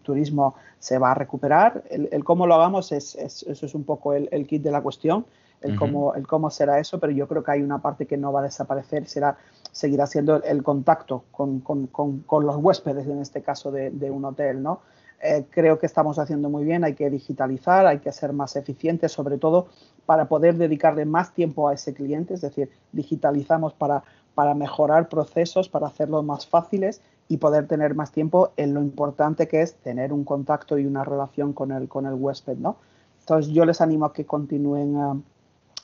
turismo 0.02 0.54
se 0.78 0.98
va 0.98 1.12
a 1.12 1.14
recuperar. 1.14 1.82
El, 1.88 2.24
cómo 2.24 2.46
lo 2.46 2.54
hagamos, 2.54 2.92
es, 2.92 3.14
eso 3.14 3.66
es 3.66 3.74
un 3.74 3.84
poco 3.84 4.12
el, 4.12 4.46
kit 4.46 4.62
de 4.62 4.70
la 4.70 4.82
cuestión, 4.82 5.24
el, 5.62 5.78
cómo, 5.78 6.14
el 6.14 6.26
cómo 6.26 6.50
será 6.50 6.78
eso, 6.78 7.00
pero 7.00 7.12
yo 7.12 7.26
creo 7.26 7.42
que 7.42 7.52
hay 7.52 7.62
una 7.62 7.78
parte 7.78 8.06
que 8.06 8.18
no 8.18 8.32
va 8.32 8.40
a 8.40 8.44
desaparecer, 8.44 9.06
será, 9.06 9.38
seguirá 9.72 10.06
siendo 10.06 10.42
el, 10.42 10.62
contacto 10.62 11.24
con, 11.30 11.62
los 11.64 12.56
huéspedes, 12.56 13.06
en 13.06 13.20
este 13.20 13.42
caso 13.42 13.70
de, 13.70 14.10
un 14.10 14.24
hotel. 14.26 14.62
¿no? 14.62 14.80
Eh, 15.22 15.46
creo 15.48 15.78
que 15.78 15.86
estamos 15.86 16.18
haciendo 16.18 16.50
muy 16.50 16.64
bien, 16.64 16.84
hay 16.84 16.94
que 16.94 17.08
digitalizar, 17.08 17.86
hay 17.86 18.00
que 18.00 18.12
ser 18.12 18.34
más 18.34 18.56
eficientes, 18.56 19.12
sobre 19.12 19.38
todo 19.38 19.68
para 20.04 20.28
poder 20.28 20.56
dedicarle 20.56 21.06
más 21.06 21.32
tiempo 21.32 21.68
a 21.68 21.74
ese 21.74 21.94
cliente, 21.94 22.34
es 22.34 22.42
decir, 22.42 22.70
digitalizamos 22.92 23.72
para 23.72 24.04
para 24.36 24.54
mejorar 24.54 25.08
procesos, 25.08 25.70
para 25.70 25.86
hacerlos 25.86 26.22
más 26.22 26.46
fáciles 26.46 27.00
y 27.26 27.38
poder 27.38 27.66
tener 27.66 27.94
más 27.94 28.12
tiempo 28.12 28.50
en 28.58 28.74
lo 28.74 28.82
importante 28.82 29.48
que 29.48 29.62
es 29.62 29.76
tener 29.76 30.12
un 30.12 30.24
contacto 30.24 30.78
y 30.78 30.84
una 30.84 31.04
relación 31.04 31.54
con 31.54 31.72
el, 31.72 31.88
con 31.88 32.04
el 32.04 32.12
huésped, 32.12 32.58
¿no? 32.58 32.76
Entonces 33.20 33.50
yo 33.50 33.64
les 33.64 33.80
animo 33.80 34.04
a 34.04 34.12
que 34.12 34.26
continúen 34.26 34.94
eh, 34.94 35.22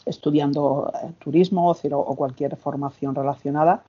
estudiando 0.05 0.93
eh, 1.03 1.13
turismo 1.19 1.71
o, 1.71 2.15
cualquier 2.15 2.55
formación 2.57 3.15
relacionada, 3.15 3.85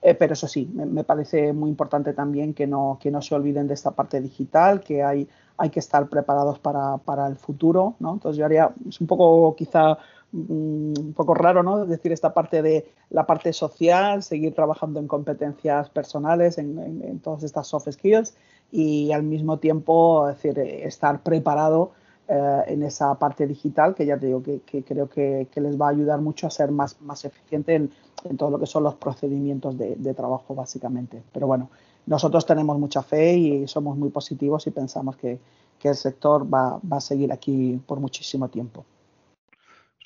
eh, 0.00 0.14
pero 0.14 0.32
eso 0.32 0.48
sí, 0.48 0.66
me, 0.72 1.04
parece 1.04 1.52
muy 1.52 1.68
importante 1.68 2.14
también 2.14 2.54
que 2.54 2.66
no, 2.66 2.96
que 2.98 3.10
no 3.10 3.20
se 3.20 3.34
olviden 3.34 3.66
de 3.68 3.74
esta 3.74 3.90
parte 3.90 4.22
digital, 4.22 4.80
que 4.80 5.02
hay, 5.02 5.28
hay 5.58 5.68
que 5.68 5.80
estar 5.80 6.08
preparados 6.08 6.58
para, 6.58 6.96
para 6.96 7.26
el 7.26 7.36
futuro, 7.36 7.96
¿no? 8.00 8.14
Entonces 8.14 8.38
yo 8.38 8.46
haría, 8.46 8.72
es 8.88 8.98
un 8.98 9.06
poco 9.06 9.54
quizá 9.56 9.98
un 10.32 11.14
poco 11.16 11.34
raro, 11.34 11.62
¿no? 11.62 11.86
Decir 11.86 12.12
esta 12.12 12.34
parte 12.34 12.62
de 12.62 12.92
la 13.10 13.26
parte 13.26 13.52
social, 13.52 14.22
seguir 14.22 14.54
trabajando 14.54 15.00
en 15.00 15.06
competencias 15.06 15.88
personales, 15.90 16.58
en, 16.58 17.20
todas 17.20 17.42
estas 17.42 17.66
soft 17.66 17.88
skills 17.90 18.34
y 18.70 19.12
al 19.12 19.22
mismo 19.22 19.58
tiempo 19.58 20.26
decir, 20.26 20.58
estar 20.58 21.22
preparado 21.22 21.92
eh, 22.28 22.62
en 22.66 22.82
esa 22.82 23.14
parte 23.14 23.46
digital 23.46 23.94
que 23.94 24.04
ya 24.04 24.18
te 24.18 24.26
digo 24.26 24.42
que, 24.42 24.82
creo 24.82 25.08
que, 25.08 25.48
les 25.54 25.80
va 25.80 25.86
a 25.86 25.90
ayudar 25.90 26.20
mucho 26.20 26.46
a 26.46 26.50
ser 26.50 26.70
más, 26.70 27.00
más 27.00 27.24
eficiente 27.24 27.74
en, 27.74 27.90
todo 28.36 28.50
lo 28.50 28.58
que 28.58 28.66
son 28.66 28.82
los 28.82 28.96
procedimientos 28.96 29.78
de, 29.78 30.14
trabajo 30.14 30.54
básicamente. 30.54 31.22
Pero 31.32 31.46
bueno, 31.46 31.70
nosotros 32.06 32.44
tenemos 32.44 32.76
mucha 32.78 33.02
fe 33.02 33.36
y 33.36 33.68
somos 33.68 33.96
muy 33.96 34.10
positivos 34.10 34.66
y 34.66 34.70
pensamos 34.72 35.16
que, 35.16 35.38
el 35.82 35.94
sector 35.94 36.52
va 36.52 36.80
a 36.90 37.00
seguir 37.00 37.30
aquí 37.32 37.80
por 37.86 38.00
muchísimo 38.00 38.48
tiempo. 38.48 38.84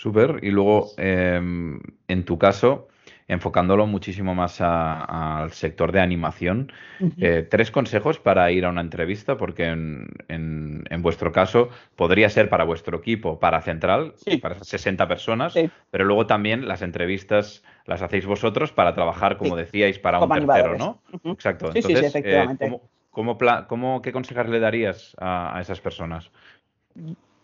Súper. 0.01 0.39
Y 0.43 0.51
luego, 0.51 0.93
em, 0.97 1.79
en 2.09 2.25
tu 2.25 2.39
caso, 2.39 2.89
enfocándolo 3.29 3.87
muchísimo 3.87 4.35
más 4.35 4.57
al 4.63 5.53
sector 5.53 5.93
de 5.93 6.01
animación. 6.01 6.73
Eh, 7.19 7.47
tres 7.49 7.71
consejos 7.71 8.19
para 8.19 8.51
ir 8.51 8.65
a 8.65 8.71
una 8.71 8.81
entrevista, 8.81 9.37
porque 9.37 9.67
en, 9.67 11.03
vuestro 11.03 11.33
caso 11.33 11.69
podría 11.97 12.31
ser 12.31 12.49
para 12.49 12.65
vuestro 12.65 12.97
equipo, 12.97 13.39
para 13.39 13.61
Central, 13.61 14.15
para 14.41 14.65
60 14.65 15.07
personas, 15.07 15.55
pero 15.91 16.07
luego 16.07 16.27
también 16.27 16.67
las 16.67 16.81
entrevistas 16.81 17.63
las 17.85 18.01
hacéis 18.01 18.25
vosotros 18.25 18.73
para 18.73 18.95
trabajar, 18.95 19.37
como 19.37 19.55
decíais, 19.55 19.99
para 19.99 20.19
un 20.19 20.31
tercero, 20.31 20.79
¿no? 20.79 21.03
Exacto. 21.31 21.73
Entonces, 21.75 22.15
eh, 22.25 22.81
¿cómo, 23.11 24.01
¿qué 24.01 24.13
consejos 24.13 24.49
le 24.49 24.61
darías 24.61 25.15
a 25.21 25.59
esas 25.61 25.83
personas? 25.83 26.31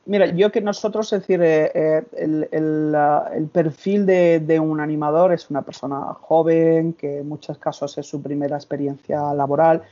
Mira, 0.06 0.26
yo 0.26 0.52
que 0.52 0.60
nosotros, 0.60 1.12
es 1.12 1.20
decir, 1.20 1.42
eh, 1.42 1.72
eh, 1.74 2.48
el, 2.52 3.48
perfil 3.52 4.06
de, 4.06 4.60
un 4.60 4.80
animador 4.80 5.32
es 5.32 5.50
una 5.50 5.62
persona 5.62 6.14
joven, 6.20 6.92
que 6.92 7.18
en 7.18 7.28
muchos 7.28 7.58
casos 7.58 7.98
es 7.98 8.06
su 8.06 8.22
primera 8.22 8.56
experiencia 8.56 9.34
laboral. 9.34 9.82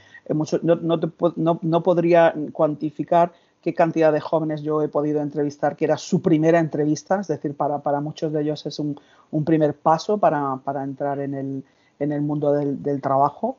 no, 0.62 1.83
podría 1.83 2.33
cuantificar 2.53 3.33
qué 3.61 3.74
cantidad 3.74 4.12
de 4.12 4.20
jóvenes 4.20 4.62
yo 4.62 4.83
he 4.83 4.88
podido 4.88 5.20
entrevistar, 5.20 5.74
que 5.74 5.85
era 5.87 5.96
su 5.96 6.22
primera 6.22 6.61
entrevista, 6.61 7.20
es 7.20 7.27
decir, 7.27 7.57
para, 7.57 8.00
muchos 8.00 8.33
de 8.33 8.42
ellos 8.42 8.64
es 8.66 8.79
un, 8.79 8.96
primer 9.44 9.74
paso 9.74 10.18
para, 10.18 10.61
entrar 10.85 11.18
en 11.18 11.64
el, 11.98 12.20
mundo 12.20 12.53
del, 12.53 13.00
trabajo. 13.00 13.57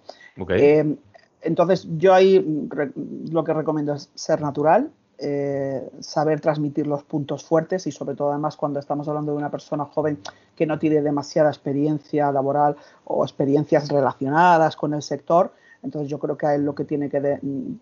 Eh, 0.50 0.96
entonces, 1.42 1.86
yo 1.98 2.14
ahí 2.14 2.70
lo 3.30 3.44
que 3.44 3.54
recomiendo 3.54 3.94
es 3.94 4.10
ser 4.16 4.40
natural, 4.40 4.90
eh, 5.18 5.90
saber 6.00 6.42
transmitir 6.42 6.88
los 6.88 7.04
puntos 7.04 7.44
fuertes 7.46 7.88
y 7.88 7.92
sobre 7.92 8.16
todo 8.16 8.32
además 8.32 8.58
cuando 8.58 8.80
estamos 8.80 9.08
hablando 9.08 9.32
de 9.32 9.38
una 9.38 9.50
persona 9.50 9.86
joven 9.86 10.20
que 10.56 10.66
no 10.66 10.78
tiene 10.78 11.02
demasiada 11.02 11.50
experiencia 11.50 12.32
laboral 12.32 12.76
o 13.06 13.24
experiencias 13.24 13.90
relacionadas 13.90 14.76
con 14.76 14.94
el 14.94 15.02
sector. 15.02 15.54
Entonces 15.84 16.10
yo 16.10 16.20
creo 16.20 16.38
que 16.38 16.48
a 16.48 16.56
él 16.56 16.66
lo 16.66 16.76
que 16.76 16.84
tiene 16.84 17.10
que 17.10 17.40
mm, 17.42 17.76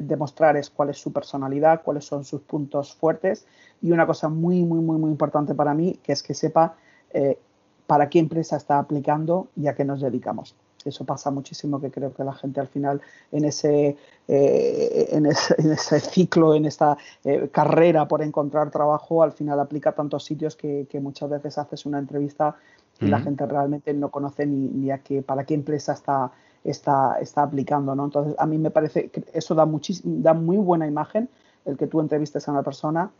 demostrar 0.00 0.56
es 0.56 0.70
cuál 0.70 0.90
es 0.90 0.98
su 0.98 1.12
personalidad, 1.12 1.82
cuáles 1.82 2.06
son 2.06 2.24
sus 2.24 2.40
puntos 2.40 2.94
fuertes 2.94 3.46
y 3.80 3.92
una 3.92 4.06
cosa 4.06 4.28
muy, 4.28 4.64
muy, 4.64 4.80
muy, 4.80 4.98
muy 4.98 5.10
importante 5.10 5.54
para 5.54 5.74
mí, 5.74 6.00
que 6.02 6.12
es 6.12 6.22
que 6.22 6.34
sepa 6.34 6.76
eh, 7.12 7.38
para 7.86 8.08
qué 8.08 8.18
empresa 8.18 8.56
está 8.56 8.78
aplicando 8.78 9.48
y 9.56 9.68
a 9.68 9.74
qué 9.74 9.84
nos 9.84 10.00
dedicamos. 10.00 10.56
Eso 10.84 11.04
pasa 11.04 11.30
muchísimo 11.30 11.80
que 11.80 11.90
creo 11.90 12.12
que 12.12 12.24
la 12.24 12.34
gente 12.34 12.60
al 12.60 12.68
final 12.68 13.00
en 13.32 13.44
ese, 13.44 13.96
eh, 14.28 15.08
en, 15.10 15.26
ese 15.26 16.00
ciclo, 16.00 16.54
en 16.54 16.66
esta 16.66 16.96
eh, 17.24 17.48
carrera 17.50 18.06
por 18.06 18.22
encontrar 18.22 18.70
trabajo, 18.70 19.22
al 19.22 19.32
final 19.32 19.60
aplica 19.60 19.92
tantos 19.92 20.24
sitios 20.24 20.56
que, 20.56 20.86
muchas 21.00 21.28
veces 21.30 21.58
haces 21.58 21.86
una 21.86 21.98
entrevista 21.98 22.56
y 23.00 23.06
la 23.06 23.20
gente 23.20 23.44
realmente 23.46 23.92
no 23.92 24.10
conoce 24.10 24.46
ni, 24.46 24.90
a 24.90 24.98
qué, 24.98 25.20
para 25.22 25.44
qué 25.44 25.54
empresa 25.54 25.92
está, 25.92 26.30
está, 26.62 27.18
está 27.20 27.42
aplicando. 27.42 27.94
¿no? 27.94 28.04
Entonces, 28.04 28.34
a 28.38 28.46
mí 28.46 28.58
me 28.58 28.70
parece 28.70 29.08
que 29.08 29.24
eso 29.32 29.54
da, 29.54 29.68
da 30.04 30.34
muy 30.34 30.56
buena 30.56 30.86
imagen 30.86 31.28
el 31.64 31.76
que 31.76 31.86
tú 31.86 32.00
entrevistes 32.00 32.46
a 32.46 32.52
una 32.52 32.62
persona 32.62 33.10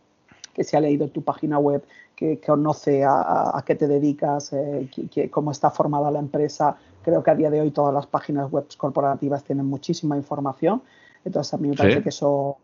que 0.55 0.63
se 0.63 0.77
ha 0.77 0.79
leído 0.79 1.09
tu 1.09 1.21
página 1.21 1.59
web, 1.59 1.83
que, 2.15 2.39
conoce 2.39 3.03
a, 3.03 3.61
qué 3.65 3.75
te 3.75 3.87
dedicas, 3.87 4.53
eh, 4.53 4.89
cómo 5.29 5.51
está 5.51 5.69
formada 5.69 6.09
la 6.09 6.19
empresa, 6.19 6.77
Creo 7.05 7.21
que 7.21 7.29
a 7.29 7.35
día 7.35 7.51
de 7.51 7.61
hoy 7.61 7.69
todas 7.69 7.93
las 7.93 8.07
páginas 8.07 8.49
web 8.49 8.65
corporativas 8.77 9.43
tienen 9.43 9.67
muchísima 9.67 10.17
información. 10.17 10.81
Entonces 11.23 11.53
a 11.53 11.57
mí 11.57 11.67
me 11.67 11.75
parece 11.75 12.01
que 12.01 12.09
eso, 12.09 12.57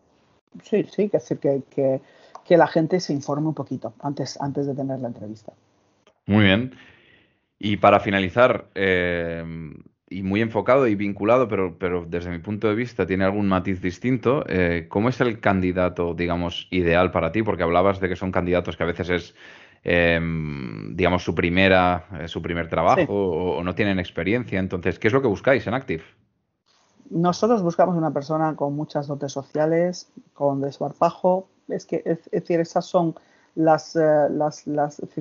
sí, 0.63 0.83
sí, 0.89 1.09
que 1.09 1.19
decir 1.19 1.37
que, 1.37 1.61
que, 1.69 2.57
la 2.57 2.65
gente 2.65 2.99
se 2.99 3.13
informe 3.13 3.47
un 3.49 3.53
poquito 3.53 3.93
antes, 4.01 4.41
antes 4.41 4.65
de 4.65 4.73
tener 4.73 4.99
la 4.99 5.09
entrevista. 5.09 5.53
Muy 6.25 6.45
bien. 6.45 6.73
Y 7.59 7.77
para 7.77 7.99
finalizar, 7.99 8.65
eh, 8.73 9.43
y 10.09 10.23
muy 10.23 10.41
enfocado 10.41 10.87
y 10.87 10.95
vinculado, 10.95 11.47
pero, 11.47 11.77
pero 11.77 12.05
desde 12.09 12.31
mi 12.31 12.39
punto 12.39 12.67
de 12.67 12.73
vista 12.73 13.05
tiene 13.05 13.25
algún 13.25 13.47
matiz 13.47 13.79
distinto, 13.79 14.43
eh, 14.49 14.87
¿cómo 14.89 15.09
es 15.09 15.21
el 15.21 15.39
candidato, 15.39 16.15
digamos, 16.15 16.67
ideal 16.71 17.11
para 17.11 17.31
ti? 17.31 17.43
Porque 17.43 17.61
hablabas 17.61 17.99
de 17.99 18.09
que 18.09 18.15
son 18.15 18.31
candidatos 18.31 18.75
que 18.75 18.83
a 18.83 18.87
veces 18.87 19.09
es 19.11 19.35
Em, 19.83 20.95
digamos, 20.95 21.23
su 21.23 21.33
primera, 21.33 22.05
eh, 22.19 22.27
su 22.27 22.39
primer 22.41 22.69
trabajo 22.69 23.13
o, 23.13 23.63
no 23.63 23.73
tienen 23.73 23.99
experiencia. 23.99 24.59
Entonces, 24.59 24.99
¿qué 24.99 25.07
es 25.07 25.13
lo 25.13 25.21
que 25.21 25.27
buscáis 25.27 25.65
en 25.65 25.73
Active? 25.73 26.03
Nosotros 27.09 27.63
buscamos 27.63 27.97
una 27.97 28.11
persona 28.11 28.55
con 28.55 28.75
muchas 28.75 29.07
dotes 29.07 29.31
sociales, 29.31 30.11
con 30.33 30.61
desbarpajo. 30.61 31.47
Es 31.67 31.85
que, 31.85 32.03
es, 32.05 32.29
decir, 32.29 32.59
esas 32.59 32.85
son 32.85 33.15
las, 33.55 33.95
eh, 33.95 34.27
las, 34.29 34.63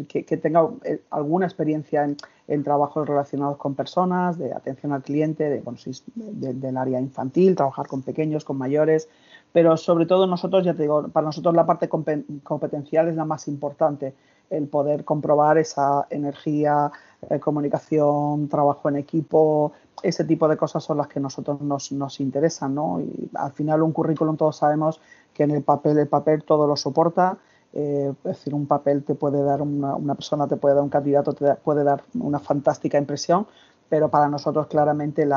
que, 0.08 0.36
tenga 0.36 0.68
eh, 0.84 1.00
alguna 1.10 1.46
experiencia 1.46 2.04
en, 2.46 2.62
trabajos 2.62 3.08
relacionados 3.08 3.56
con 3.56 3.74
personas, 3.74 4.38
de 4.38 4.52
atención 4.52 4.92
al 4.92 5.02
cliente, 5.02 5.48
de, 5.48 5.60
bueno, 5.60 5.78
del 6.16 6.76
área 6.76 7.00
infantil, 7.00 7.56
trabajar 7.56 7.86
con 7.86 8.02
pequeños, 8.02 8.44
con 8.44 8.58
mayores, 8.58 9.08
pero 9.52 9.76
sobre 9.76 10.04
todo 10.04 10.26
nosotros, 10.26 10.64
ya 10.64 10.74
te 10.74 10.82
digo, 10.82 11.08
para 11.08 11.26
nosotros 11.26 11.54
la 11.54 11.64
parte 11.64 11.88
competencial 11.88 13.08
es 13.08 13.14
la 13.14 13.24
más 13.24 13.48
importante 13.48 14.14
el 14.50 14.66
poder 14.66 15.04
comprobar 15.04 15.58
esa 15.58 16.06
energía, 16.10 16.90
eh, 17.30 17.38
comunicación, 17.38 18.48
trabajo 18.48 18.88
en 18.88 18.96
equipo, 18.96 19.72
ese 20.02 20.24
tipo 20.24 20.48
de 20.48 20.56
cosas 20.56 20.82
son 20.82 20.98
las 20.98 21.06
que 21.06 21.18
a 21.18 21.22
nosotros 21.22 21.60
nos, 21.60 21.92
nos 21.92 22.20
interesan, 22.20 22.74
¿no? 22.74 23.00
Y 23.00 23.30
al 23.34 23.52
final 23.52 23.82
un 23.82 23.92
currículum 23.92 24.36
todos 24.36 24.56
sabemos 24.56 25.00
que 25.32 25.44
en 25.44 25.52
el 25.52 25.62
papel, 25.62 25.98
el 25.98 26.08
papel 26.08 26.42
todo 26.44 26.66
lo 26.66 26.76
soporta, 26.76 27.38
eh, 27.72 28.12
es 28.24 28.24
decir, 28.24 28.54
un 28.54 28.66
papel 28.66 29.04
te 29.04 29.14
puede 29.14 29.42
dar 29.42 29.62
una, 29.62 29.94
una, 29.94 30.14
persona, 30.14 30.48
te 30.48 30.56
puede 30.56 30.74
dar 30.74 30.82
un 30.82 30.90
candidato, 30.90 31.32
te 31.32 31.54
puede 31.54 31.84
dar 31.84 32.02
una 32.18 32.40
fantástica 32.40 32.98
impresión, 32.98 33.46
pero 33.88 34.08
para 34.08 34.28
nosotros 34.28 34.66
claramente 34.66 35.28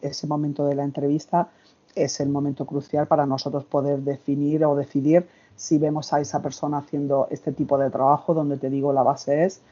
ese 0.00 0.26
momento 0.26 0.66
de 0.66 0.74
la 0.74 0.84
entrevista 0.84 1.48
es 1.94 2.20
el 2.20 2.28
momento 2.28 2.66
crucial 2.66 3.06
para 3.06 3.26
nosotros 3.26 3.64
poder 3.64 4.00
definir 4.00 4.64
o 4.64 4.76
decidir 4.76 5.26
si 5.56 5.78
vemos 5.78 6.12
a 6.12 6.20
esa 6.20 6.42
persona 6.42 6.78
haciendo 6.78 7.28
este 7.30 7.52
tipo 7.52 7.78
de 7.78 7.90
trabajo, 7.90 8.34
donde 8.34 8.58
te 8.58 8.70
digo 8.70 8.92
la 8.92 9.02
base 9.02 9.44
es 9.44 9.62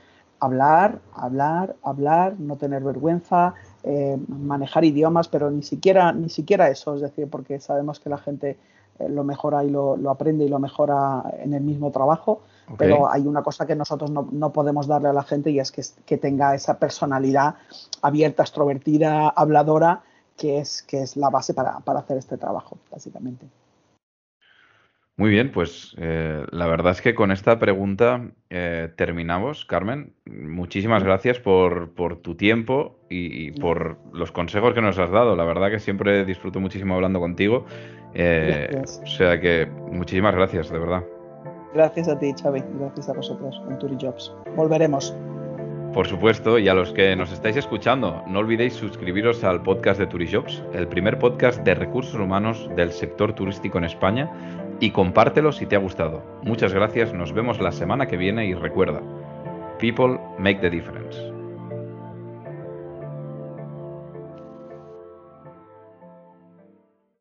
hablar, 0.41 1.01
hablar, 1.15 1.77
hablar, 1.83 2.35
no 2.39 2.57
tener 2.57 2.83
vergüenza, 2.83 3.55
eh, 3.83 4.19
manejar 4.29 4.85
idiomas, 4.85 5.29
pero 5.29 5.51
ni 5.51 5.63
siquiera, 5.63 6.13
ni 6.13 6.29
siquiera 6.29 6.69
eso, 6.69 6.95
es 6.95 7.01
decir, 7.01 7.29
porque 7.31 7.61
sabemos 7.61 8.01
que 8.01 8.11
la 8.11 8.19
gente 8.19 8.59
eh, 8.99 9.09
lo 9.09 9.25
mejora 9.25 9.65
y 9.65 9.71
lo, 9.71 9.99
aprende 10.11 10.45
y 10.45 10.49
lo 10.49 10.59
mejora 10.59 11.23
en 11.39 11.55
el 11.55 11.63
mismo 11.63 11.91
trabajo, 11.91 12.43
pero 12.79 13.11
hay 13.11 13.27
una 13.27 13.43
cosa 13.43 13.67
que 13.67 13.77
nosotros 13.77 14.11
no, 14.11 14.53
podemos 14.53 14.87
darle 14.87 15.09
a 15.09 15.13
la 15.13 15.23
gente 15.23 15.51
y 15.51 15.59
es 15.61 15.71
que, 15.71 15.83
que 16.07 16.17
tenga 16.17 16.55
esa 16.55 16.79
personalidad 16.79 17.57
abierta, 18.01 18.43
extrovertida, 18.43 19.29
habladora, 19.29 20.03
que 20.37 20.59
es, 20.59 20.83
que 20.83 21.03
es 21.03 21.17
la 21.17 21.31
base 21.31 21.53
para 21.53 21.79
hacer 21.87 22.17
este 22.17 22.39
trabajo, 22.39 22.79
básicamente. 22.91 23.47
Muy 25.17 25.31
bien, 25.31 25.53
pues 25.53 25.95
eh, 25.99 26.45
la 26.51 26.67
verdad 26.67 26.91
es 26.91 27.01
que 27.01 27.15
con 27.15 27.31
esta 27.31 27.61
pregunta 27.61 28.31
eh, 28.51 28.89
terminamos, 28.97 29.65
Carmen. 29.65 30.13
Muchísimas 30.27 31.05
gracias 31.05 31.39
por, 31.39 31.93
tu 32.21 32.35
tiempo 32.35 32.99
y, 33.09 33.53
por 33.53 33.99
los 34.13 34.33
consejos 34.33 34.75
que 34.75 34.83
nos 34.83 34.99
has 34.99 35.13
dado. 35.13 35.37
La 35.37 35.45
verdad 35.45 35.71
que 35.71 35.79
siempre 35.79 36.25
disfruto 36.25 36.59
muchísimo 36.59 36.97
hablando 36.97 37.21
contigo. 37.21 37.65
Eh, 38.13 38.83
o 38.85 39.07
sea 39.07 39.41
que 39.41 39.67
muchísimas 39.67 40.35
gracias, 40.35 40.71
de 40.71 40.79
verdad. 40.81 41.05
Gracias 41.75 42.09
a 42.09 42.19
ti, 42.19 42.33
Xavi. 42.33 42.65
Gracias 42.81 43.09
a 43.09 43.13
vosotros 43.13 43.63
en 43.71 43.79
Turijobs. 43.79 44.35
Volveremos. 44.57 45.15
Por 45.95 46.09
supuesto, 46.09 46.59
y 46.59 46.69
a 46.69 46.75
los 46.75 46.93
que 46.93 47.15
nos 47.15 47.31
estáis 47.31 47.57
escuchando, 47.57 48.25
no 48.27 48.41
olvidéis 48.41 48.75
suscribiros 48.75 49.45
al 49.45 49.63
podcast 49.63 50.01
de 50.01 50.09
Turijobs, 50.09 50.61
el 50.73 50.89
primer 50.89 51.21
podcast 51.21 51.63
de 51.63 51.73
recursos 51.73 52.17
humanos 52.17 52.69
del 52.75 52.91
sector 52.91 53.33
turístico 53.33 53.79
en 53.79 53.85
España 53.85 54.29
y 54.81 54.91
compártelo 54.91 55.53
si 55.53 55.67
te 55.67 55.77
ha 55.77 55.81
gustado. 55.81 56.23
Muchas 56.43 56.73
gracias, 56.73 57.13
nos 57.13 57.33
vemos 57.33 57.61
la 57.61 57.73
semana 57.73 58.07
que 58.07 58.17
viene 58.17 58.47
y 58.47 58.55
recuerda, 58.55 59.01
People 59.79 60.19
make 60.39 60.61
the 60.61 60.71
difference. 60.71 61.34